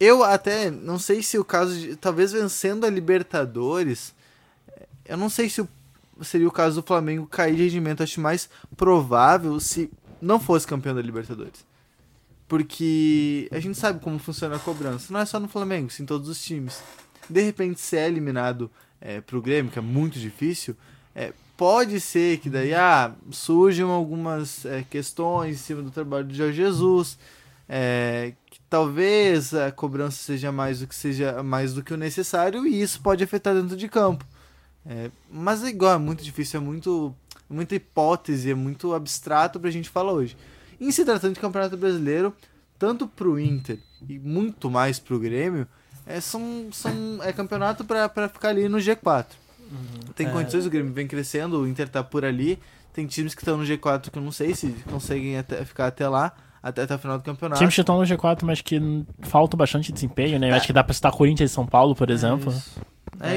[0.00, 1.96] Eu até não sei se o caso de.
[1.96, 4.14] Talvez vencendo a Libertadores.
[5.04, 5.68] Eu não sei se o-
[6.22, 8.02] seria o caso do Flamengo cair de rendimento.
[8.02, 9.90] Acho mais provável se
[10.22, 11.66] não fosse campeão da Libertadores.
[12.48, 15.12] Porque a gente sabe como funciona a cobrança.
[15.12, 16.82] Não é só no Flamengo, sim em todos os times.
[17.28, 20.74] De repente, se é eliminado é, pro Grêmio, que é muito difícil,
[21.14, 26.36] é, pode ser que daí ah, surjam algumas é, questões em cima do trabalho de
[26.36, 27.18] Jorge Jesus.
[27.68, 32.66] é, que talvez a cobrança seja mais do que seja mais do que o necessário
[32.66, 34.24] e isso pode afetar dentro de campo.
[34.86, 37.14] É, mas é igual, é muito difícil, é muito
[37.48, 40.36] muita hipótese, é muito abstrato pra gente falar hoje.
[40.80, 42.34] Em se tratando de Campeonato Brasileiro,
[42.78, 45.66] tanto pro Inter e muito mais pro Grêmio,
[46.06, 49.26] é, são, são, é campeonato pra pra ficar ali no G4.
[50.14, 50.30] Tem É.
[50.30, 52.58] condições, o Grêmio vem crescendo, o Inter tá por ali.
[52.94, 56.08] Tem times que estão no G4 que eu não sei se conseguem até, ficar até
[56.08, 57.58] lá, até, até o final do campeonato.
[57.58, 60.50] Times que estão no G4, mas que n- falta bastante desempenho, né?
[60.50, 62.50] Eu acho que dá pra citar Corinthians e São Paulo, por exemplo.
[62.52, 62.56] É,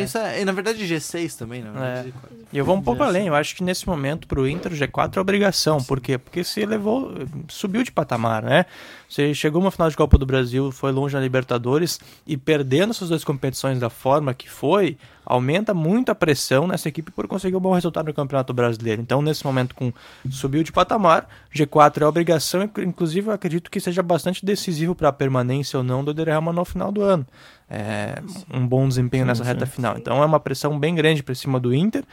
[0.03, 2.09] isso é, e na verdade G6 também, verdade.
[2.09, 2.11] É.
[2.11, 2.41] G4.
[2.53, 5.17] E eu vou um pouco além, eu acho que nesse momento pro Inter o G4
[5.17, 5.81] é obrigação.
[5.83, 6.17] Por quê?
[6.17, 7.13] Porque se elevou,
[7.47, 8.65] subiu de patamar, né?
[9.07, 13.09] Você chegou uma final de Copa do Brasil, foi longe na Libertadores e perdendo essas
[13.09, 17.59] duas competições da forma que foi, aumenta muito a pressão nessa equipe por conseguir um
[17.59, 19.01] bom resultado no Campeonato Brasileiro.
[19.01, 19.93] Então, nesse momento, com
[20.29, 25.13] subiu de patamar, G4 é obrigação, inclusive eu acredito que seja bastante decisivo para a
[25.13, 27.25] permanência ou não do Derrama no final do ano.
[27.73, 28.21] É,
[28.53, 29.49] um bom desempenho Sim, nessa sim.
[29.49, 29.97] reta final.
[29.97, 32.03] Então é uma pressão bem grande para cima do Inter.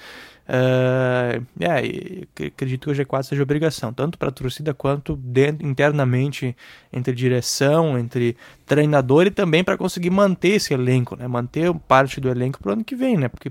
[0.46, 5.18] É, é, ac- acredito que o G4 seja obrigação, tanto para a torcida quanto
[5.60, 6.56] internamente
[6.92, 11.26] entre direção, entre treinador e também para conseguir manter esse elenco, né?
[11.26, 13.28] manter parte do elenco para o ano que vem, né?
[13.28, 13.50] Porque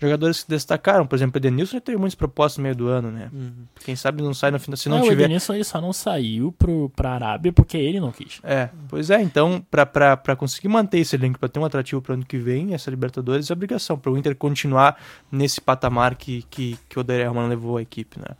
[0.00, 3.10] jogadores que destacaram, por exemplo, o Edenilson já teve muitas propostas no meio do ano,
[3.10, 3.30] né?
[3.84, 5.92] Quem sabe não sai no final, se não Ah, O tiver Edenilson ele só não
[5.92, 8.40] saiu pro, pra Arábia porque ele não quis.
[8.42, 12.00] é, pois é, então, pra- pra pra conseguir manter esse elenco, pra ter um atrativo
[12.00, 14.96] pro ano que vem, essa Libertadores é obrigação, pro Inter continuar
[15.30, 18.34] nesse patamar que, que, que o Odair Helman levou a equipe, né?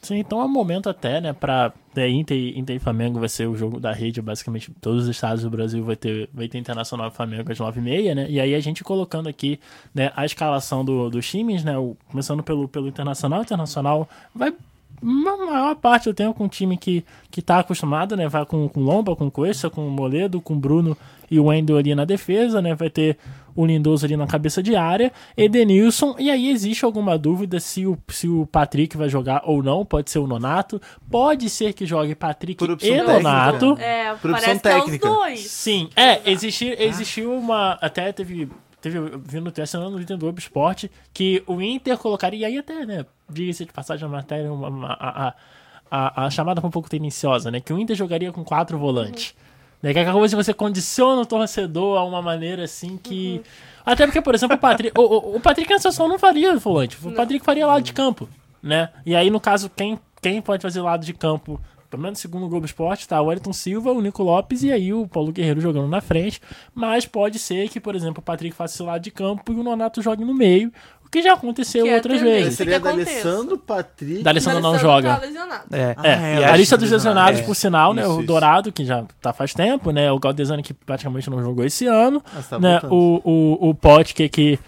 [0.00, 3.46] Sim, então é um momento até, né, pra é, Inter, Inter e Flamengo vai ser
[3.46, 7.08] o jogo da rede, basicamente todos os estados do Brasil vai ter, vai ter Internacional
[7.08, 9.60] e Flamengo às 9h30, né, e aí a gente colocando aqui,
[9.94, 14.54] né, a escalação do, dos times, né, o- começando pelo, pelo Internacional, Internacional vai
[15.02, 18.28] uma maior parte do tempo com um time que, que tá acostumado, né?
[18.28, 20.96] Vai com, com Lomba, com Coessa, com Moledo, com Bruno
[21.30, 22.74] e o Wendel ali na defesa, né?
[22.74, 23.18] Vai ter
[23.56, 27.96] o Lindoso ali na cabeça de área, Edenilson, e aí existe alguma dúvida se o,
[28.08, 30.80] se o Patrick vai jogar ou não, pode ser o Nonato,
[31.10, 33.12] pode ser que jogue Patrick e técnica.
[33.14, 33.76] Nonato.
[33.80, 35.08] É, Por opção parece que é os técnica.
[35.08, 35.40] dois.
[35.40, 37.72] Sim, é, existiu, existiu uma.
[37.80, 38.48] Até teve.
[38.78, 42.58] Teve vindo até assinando no Twitter do Globo Esporte que o Inter colocaria, e aí
[42.58, 43.04] até, né?
[43.28, 45.34] Diga-se de passagem a matéria, uma, uma- a, a,
[45.90, 47.58] a, a chamada foi um pouco tendenciosa, né?
[47.58, 49.34] Que o Inter jogaria com quatro volantes.
[49.34, 49.45] Né,
[49.92, 53.40] que aquela coisa que você condiciona o torcedor a uma maneira assim que.
[53.84, 54.98] Até porque, por exemplo, o Patrick.
[54.98, 56.96] o, o, o Patrick na situação não faria volante.
[57.06, 58.28] O Patrick faria lado de campo.
[58.62, 58.88] né?
[59.04, 62.48] E aí, no caso, quem, quem pode fazer lado de campo, pelo menos segundo o
[62.48, 65.86] Globo Esporte, tá o Wellington Silva, o Nico Lopes e aí o Paulo Guerreiro jogando
[65.86, 66.40] na frente.
[66.74, 69.62] Mas pode ser que, por exemplo, o Patrick faça esse lado de campo e o
[69.62, 70.72] Nonato jogue no meio.
[71.16, 72.56] Que já aconteceu Que é a outras vezes.
[72.56, 72.90] Seria que da.
[72.90, 74.22] Alessandro, Patrick.
[74.22, 75.16] D'Alessandro não D'Alessandro joga.
[75.16, 75.64] tá.
[75.72, 77.42] É, Ah, É, é, a lista dos lesionados, é.
[77.42, 78.02] por sinal, né?
[78.02, 78.26] Isso, o isso.
[78.26, 80.12] Dourado, que já tá faz tempo, né?
[80.12, 82.22] O Galdesani, que praticamente não jogou esse ano.
[82.50, 82.72] Tá né?
[82.72, 82.92] voltando.
[82.92, 84.58] O, o, o Potke, que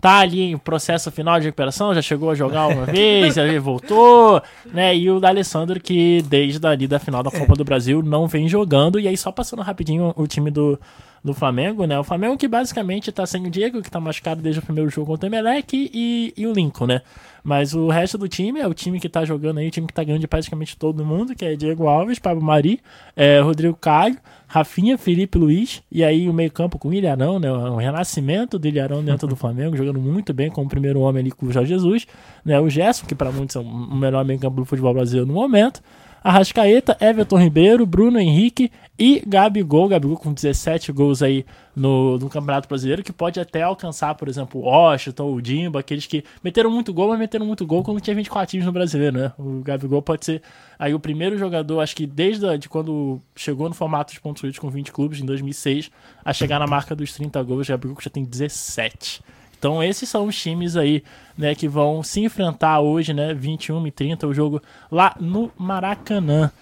[0.00, 4.40] tá ali em processo final de recuperação, já chegou a jogar uma vez, aí voltou,
[4.66, 4.96] né?
[4.96, 9.00] E o D'Alessandro, que desde ali da final da Copa do Brasil não vem jogando.
[9.00, 10.78] E aí, só passando rapidinho o time do,
[11.26, 11.98] do Flamengo, né?
[11.98, 15.08] O Flamengo que basicamente tá sem o Diego, que tá machucado desde o primeiro jogo
[15.08, 17.02] contra o Emelec, e, e o Lincoln, né?
[17.42, 19.92] Mas o resto do time é o time que tá jogando aí, o time que
[19.92, 22.80] tá ganhando de praticamente todo mundo, que é Diego Alves, Pablo Mari,
[23.14, 24.16] é, Rodrigo Caio,
[24.48, 27.50] Rafinha, Felipe Luiz, e aí o meio-campo com o Ilharão, né?
[27.52, 31.30] O renascimento do Ilharão dentro do Flamengo, jogando muito bem como o primeiro homem ali
[31.30, 32.06] com o Jorge Jesus,
[32.44, 32.58] né?
[32.58, 35.82] O Gerson, que para muitos é o melhor meio-campo do futebol brasileiro no momento.
[36.26, 39.86] Arrascaeta, Everton Ribeiro, Bruno Henrique e Gabigol.
[39.86, 44.60] Gabigol com 17 gols aí no, no Campeonato Brasileiro, que pode até alcançar, por exemplo,
[44.60, 48.16] o Washington, o Dimba, aqueles que meteram muito gol, mas meteram muito gol quando tinha
[48.16, 49.32] 24 times no Brasileiro, né?
[49.38, 50.42] O Gabigol pode ser
[50.76, 54.58] aí o primeiro jogador, acho que desde a, de quando chegou no formato de pontos
[54.58, 55.92] com 20 clubes, em 2006,
[56.24, 57.68] a chegar na marca dos 30 gols.
[57.68, 59.22] Gabigol já tem 17.
[59.66, 61.02] Então esses são os times aí,
[61.36, 66.52] né, que vão se enfrentar hoje, né, 21 e 30, o jogo lá no Maracanã.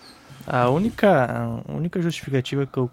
[0.46, 2.90] A única, a única justificativa que eu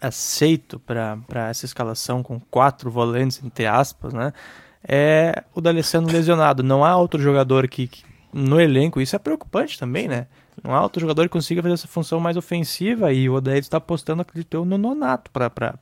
[0.00, 4.32] aceito para essa escalação com quatro volantes, entre aspas, né,
[4.86, 6.62] é o D'Alessandro lesionado.
[6.62, 10.28] Não há outro jogador que, que no elenco, isso é preocupante também, né?
[10.62, 13.78] Não há outro jogador que consiga fazer essa função mais ofensiva e o Odair está
[13.78, 15.74] apostando, acredito eu, no Nonato para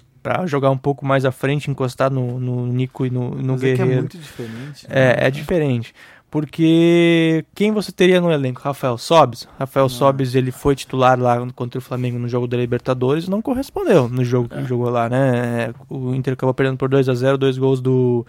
[0.47, 3.70] jogar um pouco mais à frente, encostar no, no Nico e no, no Mas é
[3.70, 4.01] é Guerreiro.
[4.01, 4.89] muito diferente.
[4.89, 4.95] né?
[5.18, 5.95] É, é diferente.
[6.31, 8.62] Porque quem você teria no elenco?
[8.62, 9.47] Rafael Sobis.
[9.59, 14.09] Rafael Sobis, ele foi titular lá contra o Flamengo no jogo da Libertadores, não correspondeu
[14.09, 15.75] no jogo que jogou lá, né?
[15.91, 18.27] O Inter acabou perdendo por 2 a 0 dois gols do,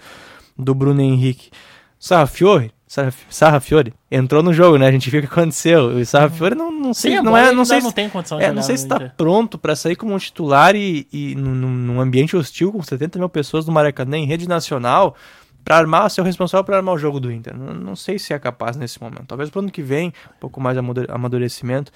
[0.58, 1.50] do Bruno Henrique.
[1.98, 4.86] Sarrafiore, Sarraf- Sarrafiore, entrou no jogo, né?
[4.88, 5.88] A gente viu o que aconteceu.
[5.98, 8.44] O Sarrafiore não, não sei, Sim, não é, não sei não se- tem condição de
[8.44, 9.14] é, não sei se tá Inter.
[9.18, 13.30] pronto para sair como um titular e, e num, num- ambiente hostil com 70 mil
[13.30, 15.16] pessoas no Maracanã em rede nacional
[15.66, 17.58] para armar, ser o responsável para armar o jogo do Inter.
[17.58, 19.24] Não, não sei se é capaz nesse momento.
[19.28, 20.78] Talvez pro ano que vem, um pouco mais
[21.10, 21.91] amadurecimento.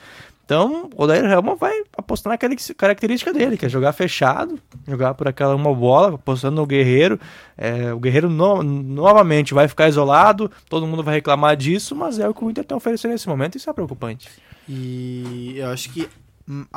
[0.47, 5.27] Então, o Odair Helman vai apostar naquela característica dele, que é jogar fechado, jogar por
[5.27, 7.19] aquela uma bola, apostando no Guerreiro.
[7.57, 12.29] É, o Guerreiro no- novamente vai ficar isolado, todo mundo vai reclamar disso, mas é
[12.29, 14.29] o que o Inter está oferecendo nesse momento e isso é preocupante.
[14.69, 16.07] E eu acho que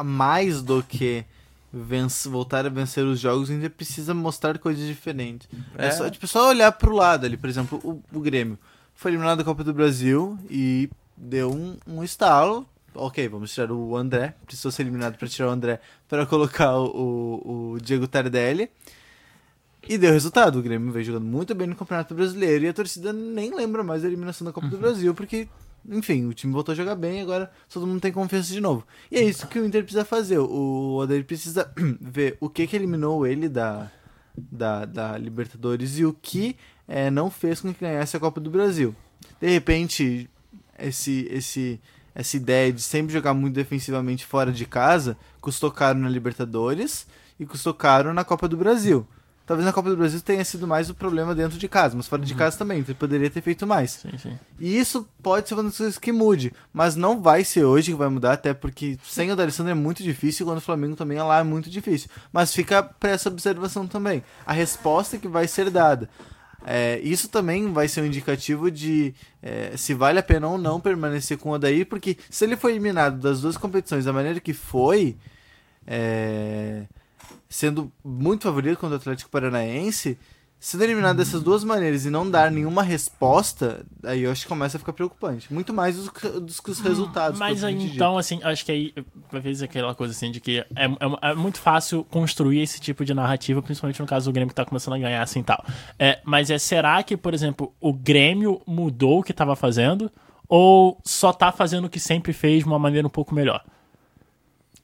[0.04, 1.24] mais do que
[1.72, 5.48] vence- voltar a vencer os jogos, ainda precisa mostrar coisas diferentes.
[5.78, 5.90] É, É.
[5.92, 8.58] só, tipo, só olhar pro lado ali, por exemplo, o, o Grêmio
[8.96, 12.66] foi eliminado da Copa do Brasil e deu um, um estalo.
[12.94, 14.34] Ok, vamos tirar o André.
[14.44, 18.68] Precisou ser eliminado para tirar o André para colocar o, o, Diego Tardelli.
[19.88, 20.58] E deu resultado.
[20.58, 24.02] O Grêmio veio jogando muito bem no Campeonato Brasileiro e a torcida nem lembra mais
[24.02, 25.48] da eliminação da Copa do Brasil, porque,
[25.88, 28.86] enfim, o time voltou a jogar bem e agora todo mundo tem confiança de novo.
[29.10, 30.38] E é isso que o Inter precisa fazer.
[30.38, 33.90] O Odair precisa ver o que, que eliminou ele da,
[34.36, 38.50] da, da Libertadores e o que eh, não fez com que ganhasse a Copa do
[38.50, 38.94] Brasil.
[39.40, 40.28] De repente,
[40.78, 41.80] esse, esse,
[42.20, 47.06] essa ideia de sempre jogar muito defensivamente fora de casa custou caro na Libertadores
[47.38, 49.06] e custou caro na Copa do Brasil.
[49.46, 52.22] Talvez na Copa do Brasil tenha sido mais o problema dentro de casa, mas fora
[52.22, 53.92] de casa também, então ele poderia ter feito mais.
[53.92, 54.38] Sim, sim.
[54.60, 57.96] E isso pode ser uma das coisas que mude, mas não vai ser hoje que
[57.96, 61.22] vai mudar, até porque sem o D'Alessandro é muito difícil, quando o Flamengo também é
[61.22, 62.10] lá é muito difícil.
[62.30, 64.22] Mas fica para essa observação também.
[64.46, 66.08] A resposta que vai ser dada.
[66.66, 70.80] É, isso também vai ser um indicativo de é, se vale a pena ou não
[70.80, 74.52] permanecer com o Odair, porque se ele foi eliminado das duas competições da maneira que
[74.52, 75.16] foi,
[75.86, 76.84] é,
[77.48, 80.18] sendo muito favorito contra o Atlético Paranaense,
[80.60, 84.76] sendo eliminado dessas duas maneiras e não dar nenhuma resposta, aí eu acho que começa
[84.76, 85.52] a ficar preocupante.
[85.52, 87.38] Muito mais dos, que- dos que os resultados.
[87.38, 87.62] Mas
[87.94, 88.94] então, assim, acho que aí,
[89.32, 93.04] às vezes, aquela coisa assim de que é, é- é muito fácil construir esse tipo
[93.04, 95.64] de narrativa, principalmente no caso do Grêmio que tá começando a ganhar, assim, tal.
[95.98, 100.10] É, mas é, será que, por exemplo, o Grêmio mudou o que tava fazendo?
[100.48, 103.64] Ou só tá fazendo o que sempre fez de uma maneira um pouco melhor?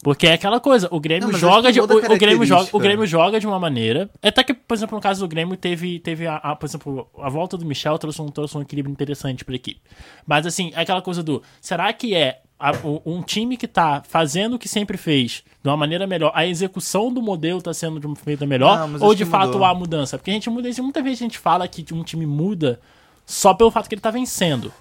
[0.02, 2.78] Porque é aquela coisa, o Grêmio Não, joga de, o, o Grêmio joga, o.
[2.78, 4.10] Grêmio joga de uma maneira.
[4.22, 7.28] Até que, por exemplo, no caso do Grêmio, teve, teve a, a- por exemplo, a
[7.28, 9.80] volta do Michel trouxe um, trouxe um equilíbrio interessante pra equipe.
[10.26, 11.42] Mas assim, é aquela coisa do.
[11.60, 12.72] Será que é a-
[13.04, 17.12] um time que tá fazendo o que sempre fez de uma maneira melhor, a execução
[17.12, 18.86] do modelo tá sendo de uma feita melhor?
[18.88, 19.64] Não, ou de fato mudou.
[19.64, 20.18] há mudança?
[20.18, 22.78] Porque a gente muda, muita vez a gente fala que um time muda
[23.24, 24.72] só pelo fato que ele tá vencendo.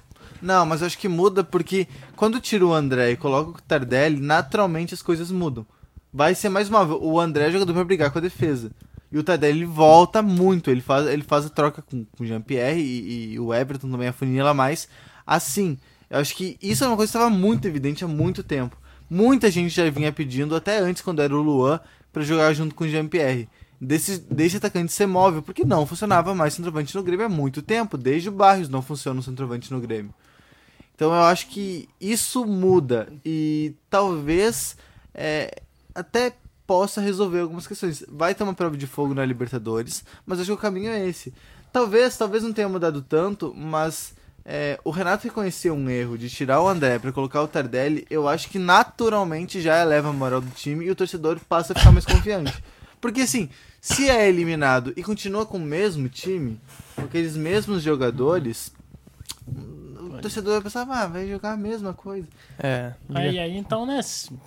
[0.45, 4.21] Não, mas eu acho que muda porque quando tira o André e coloca o Tardelli,
[4.21, 5.65] naturalmente as coisas mudam.
[6.13, 6.99] Vai ser mais uma vez.
[7.01, 8.71] O André é jogador pra brigar com a defesa.
[9.11, 10.69] E o Tardelli ele volta muito.
[10.69, 14.07] Ele faz, ele faz a troca com, com o Jean-Pierre e, e o Everton também
[14.07, 14.87] afunila mais.
[15.25, 15.79] Assim,
[16.11, 18.77] eu acho que isso é uma coisa que estava muito evidente há muito tempo.
[19.09, 21.79] Muita gente já vinha pedindo, até antes, quando era o Luan,
[22.13, 23.49] pra jogar junto com o Jean-Pierre.
[23.81, 27.97] Desse, desse atacante ser móvel, porque não funcionava mais centroavante no Grêmio há muito tempo.
[27.97, 30.13] Desde o Barrios não funciona o centroavante no Grêmio.
[30.95, 34.77] Então eu acho que isso muda e talvez
[35.13, 35.61] é,
[35.93, 36.33] até
[36.65, 38.03] possa resolver algumas questões.
[38.07, 41.33] Vai ter uma prova de fogo na Libertadores, mas acho que o caminho é esse.
[41.71, 44.15] Talvez, talvez não tenha mudado tanto, mas
[44.45, 48.07] é, o Renato reconheceu um erro de tirar o André para colocar o Tardelli.
[48.09, 51.75] Eu acho que naturalmente já eleva a moral do time e o torcedor passa a
[51.75, 52.53] ficar mais confiante.
[53.01, 53.49] Porque assim,
[53.81, 56.59] se é eliminado e continua com o mesmo time,
[56.95, 58.71] com aqueles mesmos jogadores,
[60.17, 62.27] o torcedor vai pensar, ah, vai jogar a mesma coisa.
[62.59, 62.93] É.
[63.13, 63.99] Aí, aí então, né,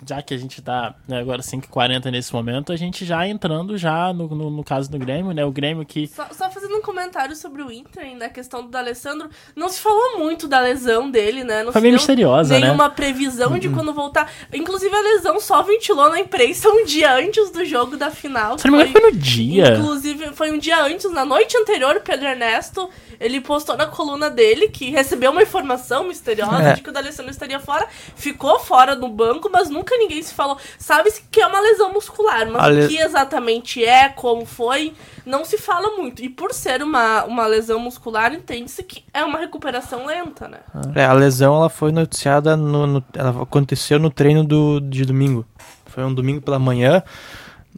[0.05, 4.11] já que a gente tá né, agora 5h40 nesse momento, a gente já entrando já
[4.13, 5.45] no, no, no caso do Grêmio, né?
[5.45, 6.07] O Grêmio que.
[6.07, 9.79] Só, só fazendo um comentário sobre o Inter, e na questão do D'Alessandro, não se
[9.79, 11.63] falou muito da lesão dele, né?
[11.63, 12.61] Não Foi se meio misteriosa, né?
[12.61, 14.31] Nenhuma previsão de quando voltar.
[14.53, 18.55] Inclusive, a lesão só ventilou na imprensa um dia antes do jogo da final.
[18.63, 19.77] Me engano, foi no dia.
[19.77, 22.89] Inclusive, foi um dia antes, na noite anterior, o Pedro Ernesto,
[23.19, 25.58] ele postou na coluna dele que recebeu uma informação
[26.07, 26.73] misteriosa É.
[26.73, 30.57] de que o D'Alessandro estaria fora, ficou fora do banco, mas nunca ninguém se falou.
[30.77, 34.93] Sabe-se que é uma lesão muscular, mas o que exatamente é, como foi,
[35.25, 36.23] não se fala muito.
[36.23, 40.59] E por ser uma, uma lesão muscular, entende-se que é uma recuperação lenta, né?
[40.95, 45.45] É, a lesão ela foi noticiada no, no- ela aconteceu no treino do, de domingo.
[45.85, 47.01] Foi um domingo pela manhã.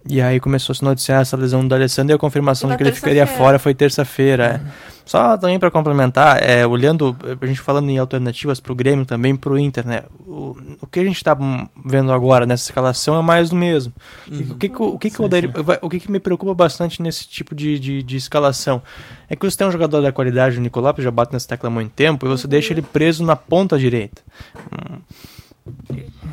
[0.09, 2.83] E aí começou a se noticiar essa lesão do Alessandro e a confirmação Na de
[2.83, 4.61] que ele ficaria fora foi terça-feira.
[4.65, 5.00] é.
[5.11, 9.59] Só também para complementar, é, olhando, a gente falando em alternativas pro Grêmio também pro
[9.59, 10.03] Inter, né?
[10.25, 13.91] O, o que a gente tá hum, vendo agora nessa escalação é mais do mesmo.
[14.25, 15.51] O que que, o, o que, que o, Odair-
[15.81, 18.81] o que que me preocupa bastante nesse tipo de, de, de escalação
[19.29, 21.67] é que você tem um jogador da qualidade, o Nicolás, que já bate nessa tecla
[21.67, 24.21] há muito tempo, e você deixa ele preso na ponta direita.
[24.71, 24.97] Hum.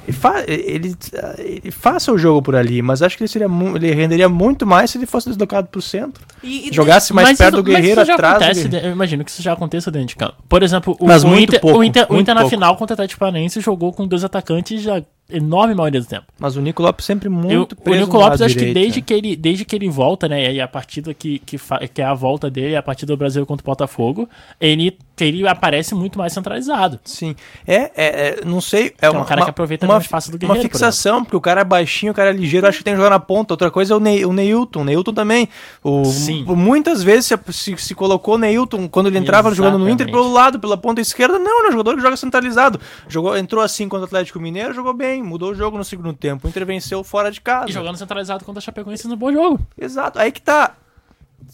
[0.07, 0.95] Ele, fa ele,
[1.39, 4.91] ele faça o jogo por ali, mas acho que ele, seria ele renderia muito mais
[4.91, 6.25] se ele fosse deslocado pro centro.
[6.43, 8.93] E- e Jogasse mais perto isso- do Guerreiro, mas isso já atrás acontece, Guerreiro.
[8.95, 10.37] imagino que isso já aconteça dentro de campo.
[10.49, 12.57] Por exemplo, o, Mas o muito Inter, pouco, o Inter, o muito Inter na pouco.
[12.57, 16.25] final contra o Atlético Paranaense jogou com dois atacantes já enorme maioria do tempo.
[16.39, 19.03] Mas o Nico Lopes sempre muito Eu- o preso Nico no Lopes, acho que desde
[19.03, 20.53] que, ele, desde que ele volta, né?
[20.53, 21.59] E a partida que, que,
[21.93, 24.29] que é a volta dele, a partida do Brasil contra o Botafogo,
[24.61, 26.99] ele, ele aparece muito mais centralizado.
[27.05, 27.35] Sim.
[27.67, 28.95] É, é, é, não sei.
[29.01, 31.37] É é um cara que aproveita uma, mais fácil do uma Guerreiro, por fixação, porque
[31.37, 33.53] o cara é baixinho, o cara é ligeiro, acho que tem que jogar na ponta.
[33.53, 34.81] Outra coisa é o, Ney, o Neilton.
[34.81, 35.49] O Neilton também.
[35.83, 36.45] O, Sim.
[36.45, 40.13] Muitas vezes se, se, se colocou o Neilton quando ele entrava jogando no Inter Exatamente.
[40.13, 41.39] pelo lado, pela ponta esquerda.
[41.39, 42.81] Não, é um jogador que joga centralizado.
[43.09, 46.47] Jogou, entrou assim contra o Atlético Mineiro, jogou bem, mudou o jogo no segundo tempo.
[46.47, 47.71] O Inter venceu fora de casa.
[47.71, 49.61] E jogando centralizado contra a Chapecoense no bom jogo.
[49.77, 50.19] Exato.
[50.19, 50.77] Aí que tá.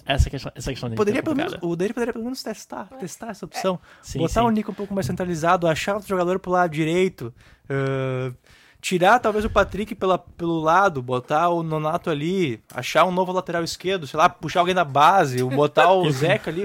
[0.06, 2.86] Essa questão, essa questão dele Poderia é pelo menos, o dele poderia pelo menos testar,
[2.98, 3.78] testar essa opção.
[4.02, 4.46] Sim, botar sim.
[4.46, 7.32] o Nico um pouco mais centralizado, achar outro jogador pro lado direito,
[7.70, 8.34] ãh,
[8.84, 13.64] tirar talvez o Patrick pela, pelo lado, botar o Nonato ali, achar um novo lateral
[13.64, 16.64] esquerdo, sei lá, puxar alguém da base, ou botar o Zeca ali.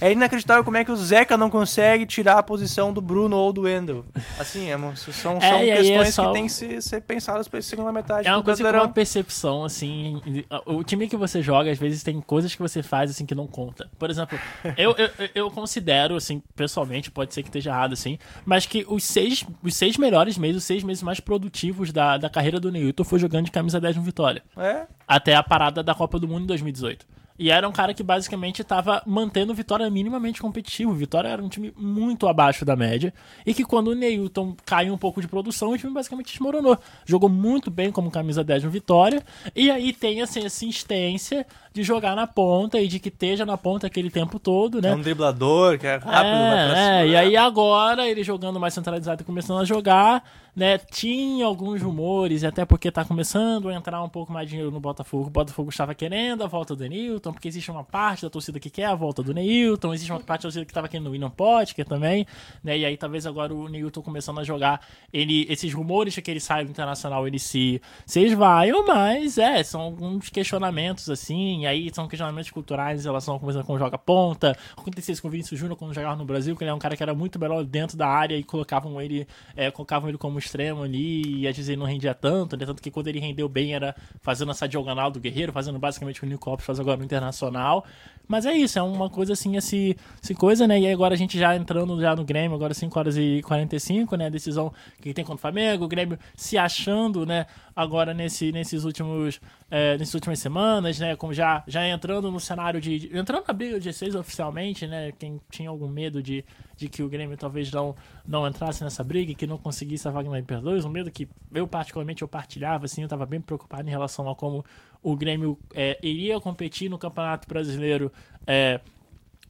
[0.00, 3.52] É inacreditável como é que o Zeca não consegue tirar a posição do Bruno ou
[3.52, 4.04] do Wendel.
[4.38, 7.48] Assim, é são, É, são aí é questões só- que têm que ser, ser pensadas
[7.48, 8.82] para essa segunda metade É uma coisa Brasileirão.
[8.86, 10.22] uma percepção, assim.
[10.66, 13.48] O time que você joga, às vezes, tem coisas que você faz, assim, que não
[13.48, 13.90] conta.
[13.98, 14.38] Por exemplo,
[14.76, 19.02] eu, eu, eu considero, assim, pessoalmente, pode ser que esteja errado, assim, mas que os
[19.02, 21.55] seis, os seis melhores meses, os seis meses mais produtivos
[21.92, 24.42] da, da carreira do Neilton foi jogando de camisa 10 no Vitória.
[24.56, 24.86] É.
[25.06, 27.06] Até a parada da Copa do Mundo em 2018.
[27.38, 30.92] E era um cara que basicamente estava mantendo o Vitória minimamente competitivo.
[30.92, 33.12] O Vitória era um time muito abaixo da média.
[33.44, 36.78] E que quando o Neilton caiu um pouco de produção, o time basicamente desmoronou.
[37.04, 39.22] Jogou muito bem como camisa 10 no Vitória.
[39.54, 41.46] E aí tem assim, essa insistência
[41.76, 44.88] de jogar na ponta e de que esteja na ponta aquele tempo todo, né?
[44.88, 46.78] É um driblador que é rápido, vai É, cima.
[46.78, 50.24] é, e aí agora ele jogando mais centralizado e começando a jogar,
[50.56, 50.78] né?
[50.78, 54.72] Tinha alguns rumores, e até porque tá começando a entrar um pouco mais de dinheiro
[54.72, 55.26] no Botafogo.
[55.26, 58.70] O Botafogo estava querendo a volta do Neilton, porque existe uma parte da torcida que
[58.70, 61.28] quer a volta do Neilton, existe uma parte da torcida que estava querendo o William
[61.28, 62.26] Potker também,
[62.64, 62.78] né?
[62.78, 64.80] E aí talvez agora o Neilton começando a jogar,
[65.12, 69.62] ele, esses rumores de que ele sai do Internacional, ele se, se esvaiam, mas é,
[69.62, 74.56] são alguns questionamentos assim, aí são questionamentos culturais em relação a como, como joga ponta,
[74.76, 77.02] aconteceu com o Vinícius Júnior quando jogava no Brasil, que ele é um cara que
[77.02, 81.40] era muito melhor dentro da área e colocavam ele, é, colocavam ele como extremo ali,
[81.40, 82.66] e às vezes ele não rendia tanto, né?
[82.66, 86.20] Tanto que quando ele rendeu bem era fazendo essa diagonal do Guerreiro, fazendo basicamente o
[86.20, 87.84] que o Nico faz agora no Internacional.
[88.28, 90.80] Mas é isso, é uma coisa assim, esse, esse coisa, né?
[90.80, 94.16] E aí agora a gente já entrando já no Grêmio, agora 5 horas e 45,
[94.16, 94.28] né?
[94.28, 97.46] Decisão que tem contra o Flamengo, o Grêmio se achando, né?
[97.74, 99.40] Agora nesse, nesses últimos,
[99.70, 101.14] é, nessas últimas semanas, né?
[101.14, 105.12] Como já, já entrando no cenário de, Entrando na briga de G6 oficialmente, né?
[105.12, 106.44] Quem tinha algum medo de,
[106.76, 107.94] de que o Grêmio talvez não,
[108.26, 111.28] não entrasse nessa briga e que não conseguisse a vaga na Libertadores, um medo que
[111.54, 114.64] eu particularmente eu partilhava, assim, eu tava bem preocupado em relação a como
[115.02, 118.12] o Grêmio é, iria competir no Campeonato Brasileiro
[118.46, 118.80] é,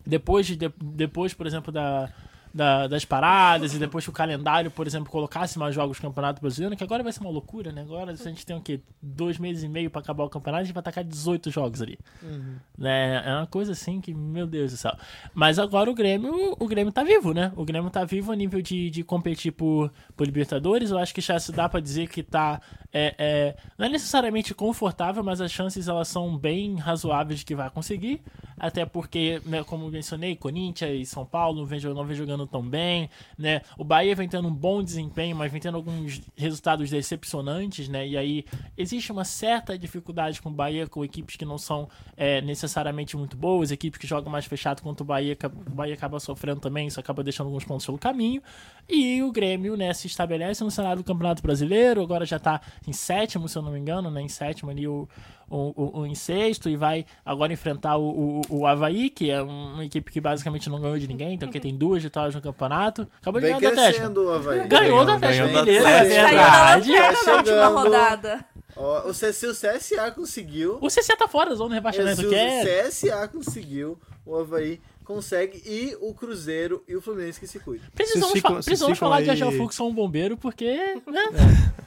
[0.07, 2.11] depois, de, de- depois por exemplo, da,
[2.57, 6.41] da- das paradas e depois que o calendário, por exemplo, colocasse mais jogos no Campeonato
[6.41, 7.83] Brasileiro, que agora vai ser uma loucura, né?
[7.83, 8.81] Agora a gente tem o quê?
[9.03, 11.99] Dois meses e meio pra acabar o campeonato, a gente vai tacar 18 jogos ali.
[12.23, 12.57] Uhum.
[12.79, 13.23] Né?
[13.25, 14.97] É uma coisa assim que, meu Deus do céu.
[15.35, 17.53] Mas agora o Grêmio, o Grêmio tá vivo, né?
[17.57, 20.91] O Grêmio tá vivo a nível de, de competir por, por Libertadores.
[20.91, 22.61] Eu acho que já se dá pra dizer que tá.
[22.93, 27.55] É, é, não é necessariamente confortável, mas as chances elas são bem razoáveis de que
[27.55, 28.23] vai conseguir.
[28.59, 32.63] Até porque, né, como mencionei, Corinthians e São Paulo não vem, não vem jogando tão
[32.63, 33.63] bem, né?
[33.79, 38.07] O Bahia vem tendo um bom desempenho, mas vem tendo alguns resultados decepcionantes, né?
[38.07, 38.45] E aí
[38.77, 43.37] existe uma certa dificuldade com o Bahia, com equipes que não são é, necessariamente muito
[43.37, 45.37] boas, equipes que jogam mais fechado contra o Bahia,
[45.67, 48.43] o Bahia acaba sofrendo também, isso acaba deixando alguns pontos pelo caminho.
[48.89, 52.93] E o Grêmio, né, se estabelece no cenário do Campeonato Brasileiro, agora já tá em
[52.93, 54.23] sétimo, se eu não me engano, né?
[54.23, 55.09] Em sétimo ali o,
[55.49, 59.43] o, o, o em sexto e vai agora enfrentar o, o, o Havaí, que é
[59.43, 62.41] um- uma equipe que basicamente não ganhou de ninguém, então que tem duas vitórias no
[62.43, 63.07] campeonato.
[63.21, 63.99] Acabou de Vem ganhar do Atlético.
[63.99, 64.67] crescendo o Havaí.
[64.67, 66.93] Ganhou do Ganhou, Atlético Mineiro, é verdade.
[66.93, 68.45] Tá na última rodada.
[68.77, 70.79] Ó, o C- se o CSA conseguiu.
[70.83, 72.83] O CSA tá fora da zona de rebaixamento, se o é...
[72.89, 77.87] CSA conseguiu, o Havaí consegue e o Cruzeiro e o Fluminense que se cuidam.
[77.95, 80.67] Precisamos, Vocês fa- ficam- precisamos ficam falar de aí- Agel Fux um bombeiro, porque...
[81.07, 81.23] Né?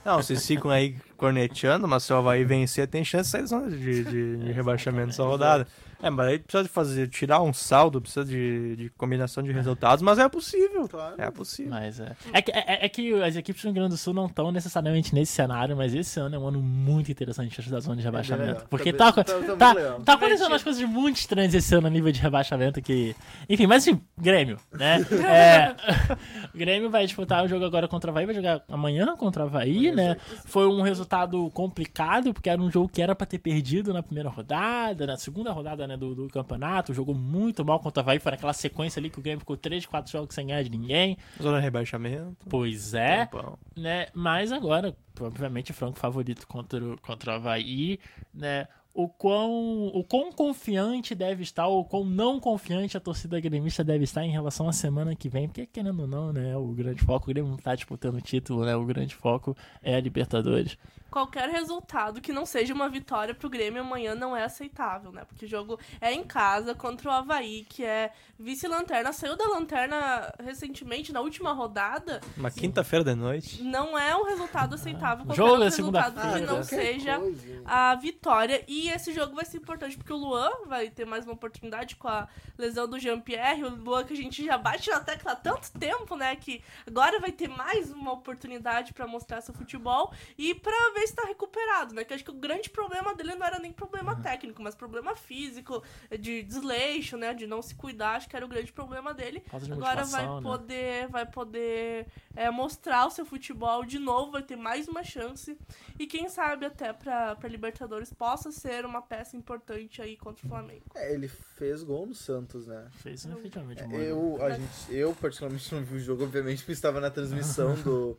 [0.05, 3.47] Não, vocês ficam aí corneteando, mas se o Havaí vencer, tem chance de sair da
[3.47, 5.67] zona de, de, de rebaixamento nessa rodada.
[6.01, 10.01] É, mas aí precisa de fazer, tirar um saldo, precisa de, de combinação de resultados,
[10.01, 10.89] mas é possível.
[11.17, 11.72] É possível.
[11.72, 12.15] Mas é.
[12.32, 15.13] É que, é, é que as equipes do Rio Grande do Sul não estão necessariamente
[15.13, 18.47] nesse cenário, mas esse ano é um ano muito interessante da zona de rebaixamento.
[18.47, 18.67] legal.
[18.70, 22.13] porque tá, tá- tá tá, tá acontecendo umas coisas muito estranhas esse ano a nível
[22.13, 23.13] de rebaixamento que.
[23.49, 25.05] Enfim, mas enfim, Grêmio, né?
[25.30, 25.76] É,
[26.53, 29.47] o Grêmio vai disputar o jogo agora contra o Havaí, vai jogar amanhã contra o
[29.47, 30.15] Havaí, né?
[30.45, 31.09] Foi um resultado
[31.51, 35.51] complicado, porque era um jogo que era pra ter perdido na primeira rodada, na segunda
[35.51, 36.93] rodada né, do, do campeonato.
[36.93, 39.86] Jogou muito mal contra o Havaí, foi naquela sequência ali que o Grêmio ficou 3,
[39.86, 41.18] 4 jogos sem ganhar de ninguém.
[41.41, 42.38] Zona de rebaixamento.
[42.49, 43.57] Pois é, Tempão.
[43.76, 44.07] né?
[44.14, 47.99] Mas agora, obviamente, franco favorito contra o, contra o Havaí,
[48.34, 48.68] né?
[48.94, 54.04] O quão, o quão confiante deve estar, ou quão não confiante a torcida gremista deve
[54.04, 56.58] estar em relação à semana que vem, porque querendo ou não, né?
[56.58, 58.76] O grande foco, o Grêmio não tá disputando o título, né?
[58.76, 60.78] O grande foco é a Libertadores.
[61.10, 65.24] Qualquer resultado que não seja uma vitória pro Grêmio amanhã não é aceitável, né?
[65.26, 69.12] Porque o jogo é em casa contra o Havaí, que é vice-lanterna.
[69.12, 72.22] Saiu da lanterna recentemente, na última rodada.
[72.38, 73.64] Uma quinta-feira de noite.
[73.64, 75.26] Não é um resultado aceitável.
[75.26, 77.20] Qualquer Jogo é resultado que não Qualquer seja
[77.66, 78.64] a vitória.
[78.68, 82.07] E esse jogo vai ser importante porque o Luan vai ter mais uma oportunidade com
[82.07, 83.64] a lesão do Jean-Pierre.
[83.64, 86.36] O Luan que a gente já bate na tecla há tanto tempo, né?
[86.36, 91.16] Que agora vai ter mais uma oportunidade pra mostrar seu futebol e pra ver se
[91.16, 92.04] tá recuperado, né?
[92.04, 95.84] Que acho que o grande problema dele não era nem problema técnico, mas problema físico,
[96.20, 97.34] de desleixo, né?
[97.34, 98.16] De não se cuidar.
[98.16, 99.43] Acho que era o grande problema dele.
[99.72, 100.41] Agora vai né?
[100.41, 105.58] poder, vai poder é, mostrar o seu futebol de novo, vai ter mais uma chance.
[105.97, 110.50] E quem sabe até pra, pra Libertadores possa ser uma peça importante aí contra o
[110.50, 110.86] Flamengo.
[110.95, 112.88] É, ele fez gol no Santos, né?
[112.91, 117.00] Fez efetivamente um Eu, a gente, eu particularmente não vi o jogo, obviamente, porque estava
[117.00, 118.18] na transmissão do,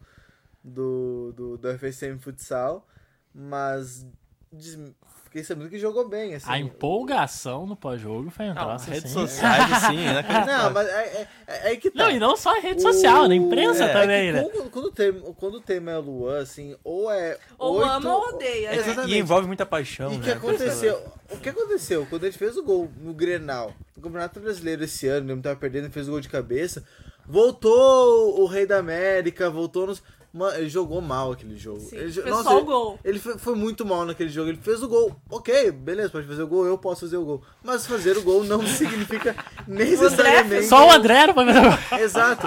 [0.62, 2.86] do, do, do FSM Futsal,
[3.34, 4.06] mas
[4.52, 4.78] des-
[5.24, 6.50] fiquei sabendo que jogou bem, assim.
[6.50, 9.14] A empolgação no pós-jogo foi um Não, troço redes assim.
[9.14, 10.24] sociais, assim, né?
[10.46, 12.04] Não, mas é, é, é aí que tá.
[12.04, 14.42] Não, e não só a rede social, na imprensa É, também, é né?
[14.42, 17.38] que Quando, quando, o tema, quando o tema é Luan, assim, ou é.
[17.58, 18.68] Ou oito- ama ou odeia.
[18.70, 19.14] É, Exatamente.
[19.14, 20.24] E envolve muita paixão, E o né?
[20.24, 21.00] que aconteceu?
[21.30, 22.06] O que aconteceu?
[22.10, 25.88] Quando ele fez o gol no Grenal, no Campeonato Brasileiro esse ano, ele tava perdendo
[25.92, 26.84] fez o gol de cabeça.
[27.24, 30.02] Voltou o Rei da América, voltou nos.
[30.32, 31.80] Mano, ele jogou mal aquele jogo.
[31.80, 32.98] Sim, ele, fez Nossa, só o ele- gol.
[33.04, 34.48] Ele foi, foi muito mal naquele jogo.
[34.48, 35.16] Ele fez o gol.
[35.28, 37.42] Ok, beleza, pode fazer o gol, eu posso fazer o gol.
[37.64, 39.34] Mas fazer o gol não significa
[39.66, 40.66] necessariamente.
[40.66, 42.46] Só o André não foi fazer Exato.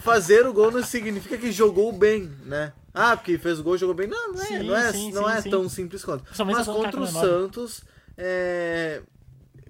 [0.00, 2.72] Fazer o gol não significa que jogou bem, né?
[2.94, 4.06] Ah, porque fez o gol e jogou bem.
[4.06, 5.50] Não, não é, Sim, não é, sim, não sim, é sim.
[5.50, 6.24] tão simples quanto.
[6.46, 7.06] Mas um contra o.
[7.06, 7.82] Santos,
[8.16, 9.02] é...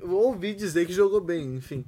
[0.00, 1.84] eu ouvi dizer que jogou bem, enfim.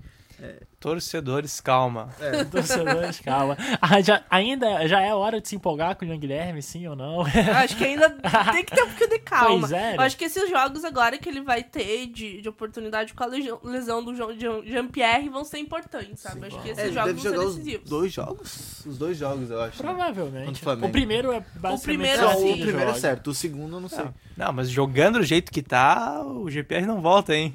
[0.80, 2.08] Torcedores, calma.
[2.20, 2.44] É.
[2.44, 3.56] Torcedores, calma.
[3.80, 6.94] Ah, já, ainda já é hora de se empolgar com o Jean Guilherme, sim ou
[6.94, 7.22] não?
[7.22, 8.08] Acho que ainda
[8.52, 9.58] tem que ter um pouquinho de calma.
[9.68, 13.12] Pois é, Eu acho que esses jogos agora que ele vai ter de, de oportunidade
[13.12, 16.46] com a lesão- do Jean- Jean- Jean-Pierre vão ser importantes, sabe?
[16.46, 17.90] Acho que esses É, jogos vão jogar ser os decisivos.
[17.90, 18.86] dois jogos?
[18.86, 19.82] Os dois jogos, eu acho.
[19.82, 19.88] né?
[19.88, 20.52] Provavelmente.
[20.52, 20.86] o Flamengo.
[20.86, 23.80] O primeiro é basicamente primeiro só Não, assim o primeiro é certo, o segundo eu
[23.80, 24.04] não sei.
[24.04, 27.52] Não, não, mas jogando do jeito que tá, o GPR não volta, hein?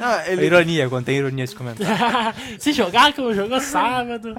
[0.00, 2.34] Ah, ele- Ironia, quando tem ironia esse comentário.
[2.58, 4.34] Se jogar como jogou sábado.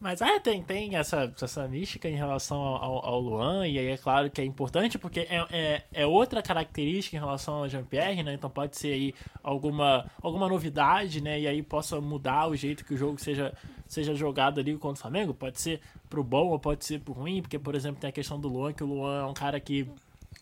[0.00, 3.88] Mas é, tem, tem essa, essa mística em relação ao, ao- ao Luan, e aí
[3.88, 8.22] é claro que é importante, porque é, é, é outra característica em relação ao Jean-Pierre,
[8.22, 8.34] né?
[8.34, 11.40] Então pode ser aí alguma, alguma novidade, né?
[11.40, 13.52] E aí possa mudar o jeito que o jogo seja,
[13.88, 15.34] seja jogado ali contra o Flamengo.
[15.34, 18.38] Pode ser pro bom ou pode ser pro ruim, porque, por exemplo, tem a questão
[18.38, 19.84] do Luan, que o Luan é um cara que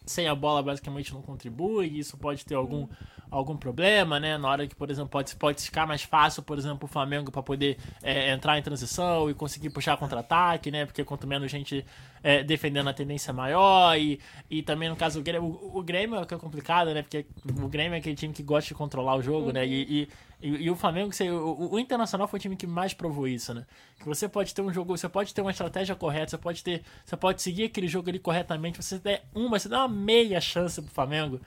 [0.07, 2.87] sem a bola basicamente não contribui, isso pode ter algum,
[3.29, 4.39] algum problema, né?
[4.39, 7.43] Na hora que, por exemplo, pode, pode ficar mais fácil, por exemplo, o Flamengo para
[7.43, 10.87] poder é, entrar em transição e conseguir puxar contra-ataque, né?
[10.87, 11.85] Porque quanto menos gente
[12.23, 15.83] é, defendendo a tendência é maior, e, e também no caso do Grêmio, o, o
[15.83, 17.03] Grêmio é o que é complicado, né?
[17.03, 19.67] Porque o Grêmio é aquele time que gosta de controlar o jogo, né?
[19.67, 20.09] E, e,
[20.41, 23.55] e, e o Flamengo, você- o, o Internacional foi o time que mais provou isso,
[23.55, 23.65] né?
[23.99, 26.83] Que você pode ter um jogo, você pode ter uma estratégia correta, você pode ter,
[27.05, 30.81] você pode seguir aquele jogo ali corretamente, você der uma, você dá uma meia chance
[30.83, 31.41] pro Flamengo,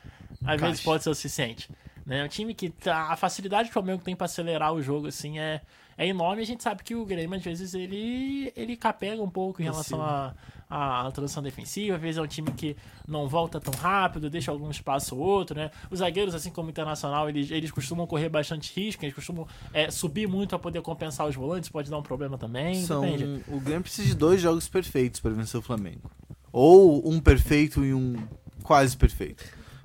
[0.43, 1.69] às vezes pode ser o suficiente.
[2.05, 2.21] Né?
[2.21, 5.07] É um time que tá, a facilidade que o Flamengo tem pra acelerar o jogo
[5.07, 5.61] assim é,
[5.95, 6.41] é enorme.
[6.41, 10.01] A gente sabe que o Grêmio às vezes ele ele capega um pouco em relação
[10.01, 10.33] a,
[10.69, 11.95] a transição defensiva.
[11.95, 15.55] Às vezes é um time que não volta tão rápido, deixa algum espaço ou outro,
[15.55, 15.71] né?
[15.89, 19.89] Os zagueiros, assim como o Internacional, eles, eles costumam correr bastante risco, eles costumam é,
[19.89, 23.43] subir muito para poder compensar os volantes, pode dar um problema também, São, depende.
[23.47, 26.11] o Grêmio precisa de dois jogos perfeitos para vencer o Flamengo.
[26.51, 28.15] Ou um perfeito e um
[28.63, 29.43] quase perfeito.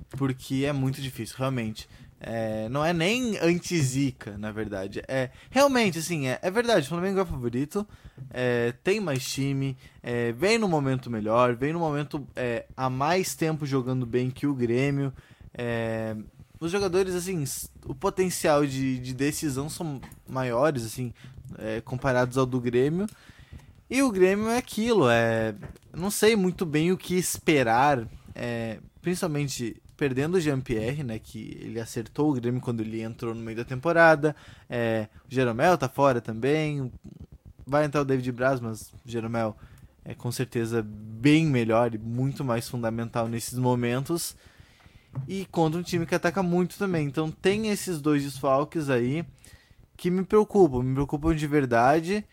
[0.09, 1.87] Porque é muito difícil, realmente.
[2.19, 5.03] É, não é nem anti-zica, na verdade.
[5.07, 6.85] É realmente, assim, é, é verdade.
[6.85, 7.85] O Flamengo é favorito,
[8.31, 13.35] é, tem mais time, é, vem no momento melhor, vem no momento é, há mais
[13.35, 15.13] tempo jogando bem que o Grêmio.
[15.53, 16.15] É,
[16.59, 17.43] os jogadores, assim,
[17.85, 21.13] o potencial de, de decisão são maiores, assim,
[21.83, 23.07] comparados ao do Grêmio.
[23.89, 25.53] E o Grêmio é aquilo, é.
[25.93, 28.07] Não sei muito bem o que esperar,
[29.01, 31.19] principalmente perdendo o Jean-Pierre, né?
[31.19, 34.35] Que ele acertou o Grêmio quando ele entrou no meio da temporada.
[34.69, 36.91] É, o Jeromel tá fora também.
[37.65, 39.55] Vai entrar o David Braz, mas o Jeromel
[40.03, 44.35] é com certeza bem melhor e muito mais fundamental nesses momentos.
[45.27, 47.07] E contra um time que ataca muito também.
[47.07, 49.25] Então tem esses dois desfalques aí
[49.97, 52.25] que me preocupam, me preocupam de verdade.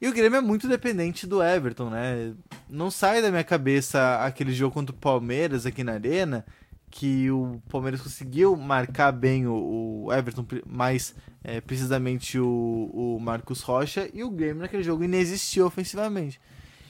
[0.00, 2.32] E o Grêmio é muito dependente do Everton, né?
[2.68, 6.46] Não sai da minha cabeça aquele jogo contra o Palmeiras aqui na Arena,
[6.90, 11.14] que o Palmeiras conseguiu marcar bem o, o Everton, mais
[11.44, 16.40] é, precisamente o, o Marcos Rocha, e o Grêmio naquele jogo inexistiu ofensivamente.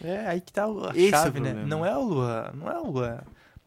[0.02, 1.48] É, aí que tá a Esse é o chave, né?
[1.50, 1.68] problema.
[1.68, 3.18] Não é o Luan, não é o Luan.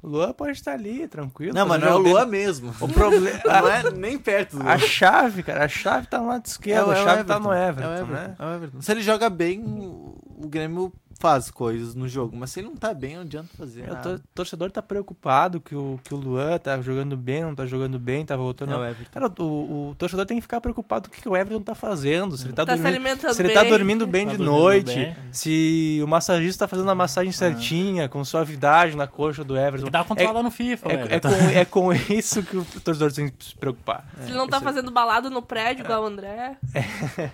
[0.02, 1.54] O Luan pode estar ali, tranquilo.
[1.54, 2.32] Não, mas não é o Luan dele.
[2.32, 2.74] mesmo.
[2.82, 3.40] O problema.
[3.46, 4.78] Não é nem perto do A Luan.
[4.80, 7.54] chave, cara, a chave tá no lado esquerdo, É o- é a chave tá no
[7.54, 8.36] É Everton, Everton, né?
[8.40, 8.82] é o Everton.
[8.82, 10.92] Se ele joga bem, o Grêmio
[11.22, 13.82] faz coisas no jogo, mas se ele não tá bem, não adianta fazer.
[13.82, 14.02] É, O nada.
[14.02, 18.00] tor- torcedor tá preocupado que o, que o Luan tá jogando bem, não tá jogando
[18.00, 18.74] bem, tá voltando.
[18.74, 19.12] É o Everton.
[19.12, 22.36] Cara, o, o torcedor tem que ficar preocupado com o que o Everton tá fazendo.
[22.36, 23.70] Se ele tá, Tá se dormindo, alimentando se ele tá bem.
[23.72, 25.16] dormindo bem Tá de dormindo noite, bem.
[25.32, 29.90] se o massagista tá fazendo a massagem certinha, com suavidade na coxa do Everton.
[29.92, 33.30] Dá controlar lá no FIFA, é, é, com, é com isso que o torcedor tem
[33.30, 34.06] que se preocupar.
[34.22, 36.58] Se ele não tá fazendo balada no prédio, igual o André.
[36.74, 37.30] É,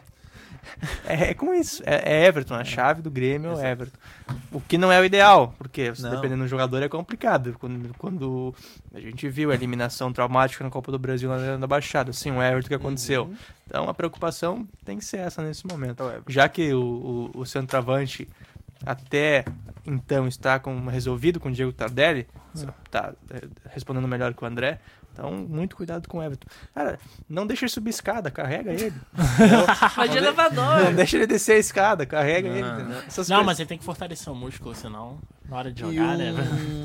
[1.05, 1.81] é com isso.
[1.85, 2.55] É, é Everton.
[2.55, 3.97] A chave do Grêmio é o Everton.
[4.51, 6.09] O que não é o ideal, porque Não.
[6.09, 7.55] dependendo do jogador é complicado.
[7.59, 8.55] Quando, quando
[8.93, 12.67] a gente viu a eliminação traumática na Copa do Brasil na Baixada, sim, o Everton
[12.67, 13.23] que aconteceu.
[13.23, 13.35] Uhum.
[13.65, 16.03] Então a preocupação tem que ser essa nesse momento.
[16.03, 16.21] É.
[16.27, 18.27] Já que o, o, o centroavante
[18.85, 19.45] até
[19.85, 22.27] então está com, resolvido com o Diego Tardelli,
[22.91, 24.79] tá é, respondendo melhor que o André.
[25.17, 26.47] Então, muito cuidado com o Everton.
[26.75, 28.93] Cara, não deixa ele subir a escada, carrega ele.
[29.95, 30.83] Vai de Não de- elevador.
[30.83, 32.61] Não deixa ele descer a escada, carrega ele.
[32.61, 33.29] Não, não coisas.
[33.43, 35.17] mas ele tem que fortalecer o músculo, senão
[35.49, 36.33] na hora de E jogar, né?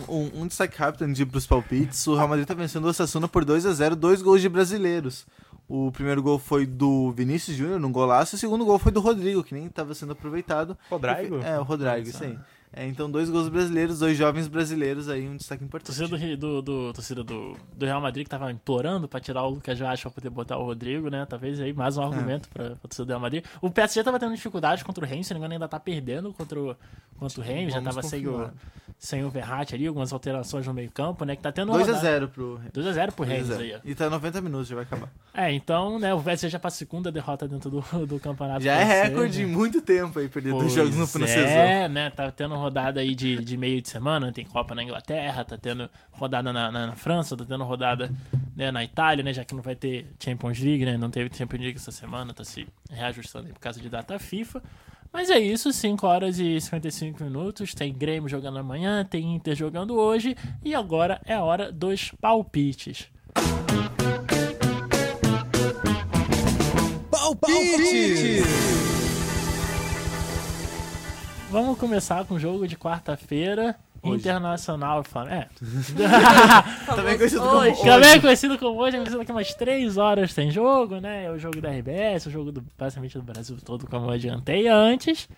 [0.09, 2.07] um, um, um destaque rápido de ir pros palpites.
[2.07, 5.27] O Real Madrid tá vencendo o Osasuna por 2 a 0 dois gols de brasileiros.
[5.69, 9.01] O primeiro gol foi do Vinícius Júnior, num golaço, e o segundo gol foi do
[9.01, 10.77] Rodrigo, que nem estava sendo aproveitado.
[10.91, 11.41] Rodrigo?
[11.43, 12.39] É, o Rodrigo, isso aí.
[12.75, 15.95] É, então, dois gols brasileiros, dois jovens brasileiros aí, um destaque importante.
[15.95, 19.51] Torcida do, do, do, torcida do, do Real Madrid que tava implorando pra tirar o
[19.51, 21.27] Lucas Vaz pra poder botar o Rodrigo, né?
[21.29, 23.45] Talvez aí mais um argumento pra, pra torcida do Real Madrid.
[23.61, 26.33] O PSG tava tendo dificuldade contra o Reims, se não me engano ainda tá perdendo
[26.33, 26.75] contra o,
[27.19, 28.51] contra o Reims, já tava sem o,
[28.99, 31.37] sem o Verratti ali, algumas alterações no meio campo, né?
[31.37, 33.61] Que tá tendo 2 a rodada- 0 pro 2x0 pro 2 a Reims 0.
[33.61, 33.81] aí.
[33.85, 35.11] E tá 90 minutos, já vai acabar.
[35.35, 38.63] É, então, né, o PSG já pra segunda derrota dentro do, do campeonato.
[38.63, 39.45] Já é recorde né?
[39.45, 41.43] em muito tempo aí, perder dois jogos no francesão.
[41.43, 42.11] É, né?
[42.11, 45.91] Tá tendo rodada aí de, de meio de semana, tem Copa na Inglaterra, tá tendo
[46.13, 48.11] rodada na, na, na França, tá tendo rodada
[48.57, 49.33] né, na Itália, né?
[49.33, 50.97] Já que não vai ter Champions League, né?
[50.97, 54.63] Não teve Champions League essa semana, tá se reajustando aí por causa de data FIFA.
[55.13, 57.75] Mas é isso, 5 horas e 55 minutos.
[57.75, 60.35] Tem Grêmio jogando amanhã, tem Inter jogando hoje.
[60.65, 63.09] E agora é a hora dos palpites.
[67.11, 68.92] Palpite!
[71.53, 73.77] Vamos começar com o jogo de quarta-feira.
[74.03, 75.35] Internacional Flamengo.
[75.35, 75.49] É.
[76.97, 77.83] Também conhecido como Hoje.
[77.83, 78.97] Também conhecido como hoje.
[78.97, 81.27] Conhecido daqui umas 3 horas tem jogo, né?
[81.27, 84.67] É o jogo da RBS, o jogo do, basicamente do Brasil todo, como eu adiantei
[84.67, 85.29] antes.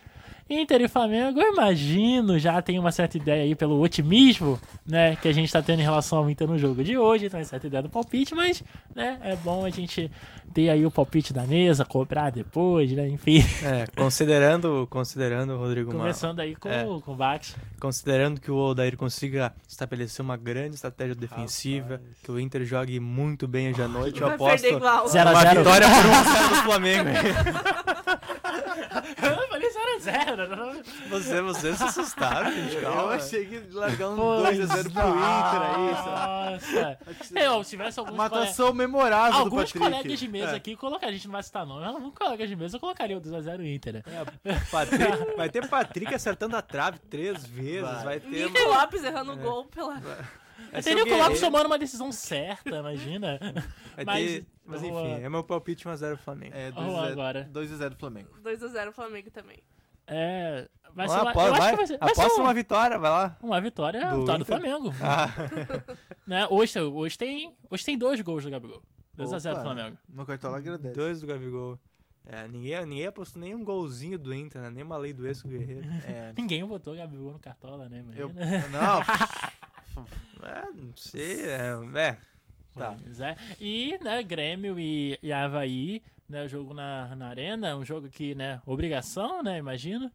[0.48, 5.26] Inter e Flamengo, eu imagino, já tem uma certa ideia aí pelo otimismo, né, que
[5.26, 7.66] a gente tá tendo em relação ao Inter no jogo de hoje, tem uma certa
[7.66, 8.62] ideia do palpite, mas,
[8.94, 10.10] né, é bom a gente
[10.52, 13.42] ter aí o palpite da mesa, cobrar depois, né, enfim.
[13.64, 17.56] É, considerando, considerando, Rodrigo, Começando aí com, é, com o Bax.
[17.80, 23.48] considerando que o Odair consiga estabelecer uma grande estratégia defensiva, que o Inter jogue muito
[23.48, 27.08] bem hoje à noite, eu aposto a uma vitória por 1x0 do Flamengo.
[28.56, 30.84] Eu falei 0x0.
[31.10, 33.12] Você, você se assustaram, gente, Eu calma.
[33.14, 35.90] achei que ia largar um Pois 2x0 pro Inter aí,
[36.54, 36.98] Nossa.
[37.34, 39.78] Eu, se tivesse alguns Uma cole- atuação memorável do Alguns Patrick.
[39.78, 40.56] colegas de mesa É.
[40.56, 43.16] aqui, colocar, a gente não vai citar nome, mas alguns colegas de mesa eu colocaria
[43.16, 44.02] o 2x0 Inter, né?
[44.70, 48.20] Patrick- vai ter Patrick acertando a trave três vezes, vai, Vai.
[48.20, 48.50] ter...
[48.50, 49.94] Nico Lopes errando gol pela.
[49.94, 50.16] vai
[50.82, 51.40] ser Teria o o Guerreiro.
[51.40, 53.38] tomando uma decisão certa, imagina.
[53.96, 56.54] Vai Mas, ter- Mas enfim, é meu palpite 1x0 Flamengo.
[56.56, 57.48] É, Vamos lá agora.
[57.52, 58.30] 2x0 Flamengo.
[58.42, 59.58] 2x0 Flamengo também.
[60.06, 60.68] É.
[60.94, 62.44] Vai ser lá, uma, aposta, eu acho vai, que vai ser, vai ser aposta um-
[62.44, 63.36] uma vitória, vai lá.
[63.42, 64.44] uma vitória, Do a vitória do.
[64.44, 64.94] Flamengo.
[65.02, 65.28] Ah.
[66.26, 66.46] Né?
[66.50, 68.82] Hoje, hoje, tem, hoje tem dois gols do Gabigol.
[69.18, 69.98] 2x0 Opa, Flamengo.
[70.08, 70.94] Meu cartola agradece.
[70.94, 71.78] Dois do Gabigol.
[72.26, 74.70] É, ninguém, ninguém apostou nem um golzinho do Inter, né?
[74.70, 75.86] Nem uma lei do ex com o Guerreiro.
[76.08, 78.02] É, Ninguém botou Gabigol no cartola, né?
[78.16, 78.68] eu, imagina.
[78.68, 79.00] não,
[80.42, 81.72] É, não sei, é...
[81.94, 82.18] é.
[82.74, 82.96] Tá.
[83.00, 83.36] Pois é.
[83.60, 88.34] E, né, Grêmio e, e Havaí, né, o jogo na, na arena, um jogo que,
[88.34, 90.10] né, obrigação, né, imagino.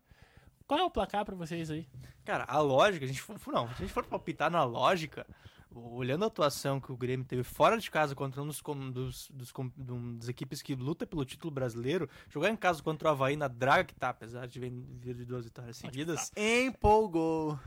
[0.68, 1.88] Qual é o placar pra vocês aí?
[2.26, 5.26] Cara, a lógica, a gente for, não, se a gente for palpitar na lógica,
[5.74, 9.30] olhando a atuação que o Grêmio teve fora de casa contra um dos, com- dos,
[9.34, 13.08] dos, com- de um das equipes que luta pelo título brasileiro, jogar em casa contra
[13.08, 16.32] o Havaí na draga que tá, apesar de vir vir de duas vitórias seguidas.
[16.36, 17.58] empolgou.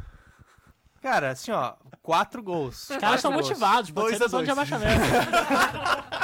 [1.03, 2.89] Cara, assim, ó, quatro gols.
[2.89, 4.59] Os caras estão motivados, pode Dois ser a noção de dois.
[4.59, 5.03] abaixamento.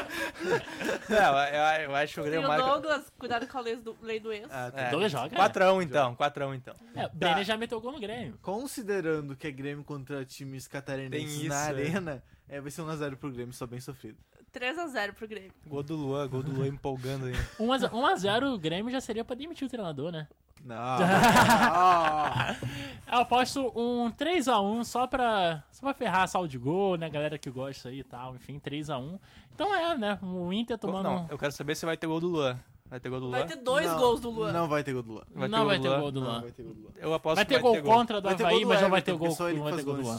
[1.11, 2.65] Não, eu, eu acho que o Grêmio o marca...
[2.65, 4.47] Douglas, cuidado com a lei do, lei do ex.
[4.51, 4.81] Ah, tá.
[4.81, 6.75] É, Douglas joga, 4x1 então, 4x1 então.
[6.95, 8.39] É, o Brenner já meteu gol no Grêmio.
[8.41, 11.69] Considerando que é Grêmio contra times catarinenses na é.
[11.69, 14.17] arena, é, vai ser 1x0 pro Grêmio, só bem sofrido.
[14.53, 15.53] 3x0 pro Grêmio.
[15.67, 17.33] Gol do Luan, gol do Luan empolgando aí.
[17.59, 20.27] 1x0 o Grêmio já seria pra demitir o treinador, né?
[20.65, 20.77] Não.
[20.77, 22.57] Ah.
[23.11, 27.09] Eu aposto um 3x1 só pra, só pra ferrar a sal de gol, né?
[27.09, 29.19] Galera que gosta aí e tal, enfim, 3x1.
[29.55, 30.19] Então é, né?
[30.23, 31.05] O Inter tomando.
[31.05, 32.59] Não, eu quero saber se vai ter gol do Luan.
[32.91, 33.39] Vai ter gol do Luan?
[33.39, 34.53] Vai ter dois Não, gols do Luan.
[34.53, 35.23] Não vai ter gol do Luan.
[35.35, 36.41] Vai não vai ter gol do Não Luan.
[36.41, 36.91] vai ter gol do Luan.
[36.97, 38.83] Eu aposto Vai que ter gol ter contra do Vai ter Havaí, gol do mas
[38.83, 40.19] não vai ter gol, não vai ter gol do Luan.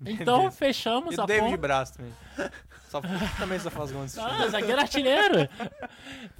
[0.04, 1.56] Então fechamos E a David ponta.
[1.56, 2.12] Braz também.
[2.88, 3.00] Só,
[3.38, 4.30] também só faz gol nesse time.
[4.30, 5.48] Ah, zagueiro artilheiro.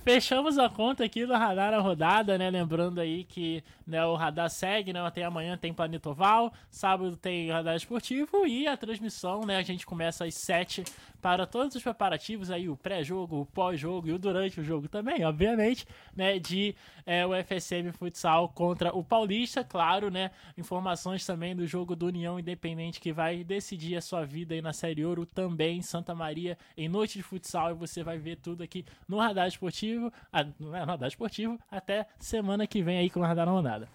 [0.04, 2.48] Fechamos a conta aqui do Radar a rodada, né?
[2.48, 5.00] Lembrando aí que né, o Radar segue, né?
[5.00, 9.56] Até amanhã tem Planeta Oval, sábado tem Radar Esportivo e a transmissão, né?
[9.56, 10.84] A gente começa às 7
[11.20, 15.24] para todos os preparativos aí, o pré-jogo, o pós-jogo e o durante o jogo também,
[15.24, 15.84] obviamente,
[16.14, 16.38] né?
[16.38, 20.30] De é, o FSM Futsal contra o Paulista, claro, né?
[20.56, 24.72] Informações também do jogo do União Independente que vai decidir a sua vida aí na
[24.72, 28.84] Série Ouro também, Santa Maria, em noite de futsal, e você vai ver tudo aqui
[29.08, 33.20] no Radar Esportivo, ah, não é no Radar Esportivo, até semana que vem aí com
[33.20, 33.88] o Radar na Rodada.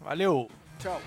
[0.00, 0.48] Valeu.
[0.78, 1.00] Tchau.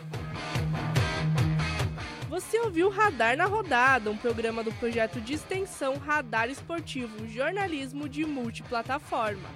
[2.29, 8.25] Você ouviu Radar na Rodada, um programa do projeto de extensão Radar Esportivo, jornalismo de
[8.25, 9.49] multiplataforma.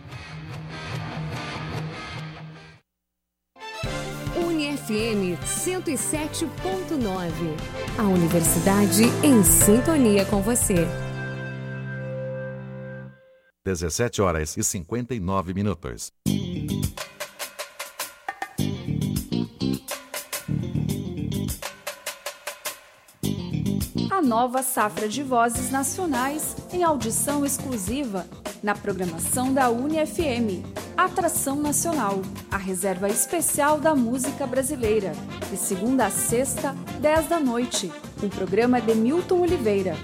[4.35, 6.47] UniFM 107.9.
[7.99, 10.87] A universidade em sintonia com você.
[13.63, 16.11] 17 horas e 59 minutos.
[24.09, 28.25] A nova safra de vozes nacionais em audição exclusiva
[28.63, 30.63] na programação da UniFM.
[30.95, 35.11] Atração Nacional, a reserva especial da música brasileira.
[35.51, 37.91] De segunda a sexta, 10 da noite.
[38.23, 39.97] Um programa de Milton Oliveira.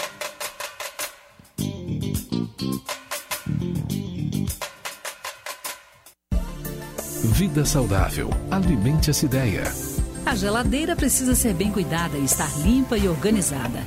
[7.24, 8.30] Vida saudável.
[8.52, 9.64] Alimente essa ideia.
[10.26, 13.70] A geladeira precisa ser bem cuidada e estar limpa e organizada.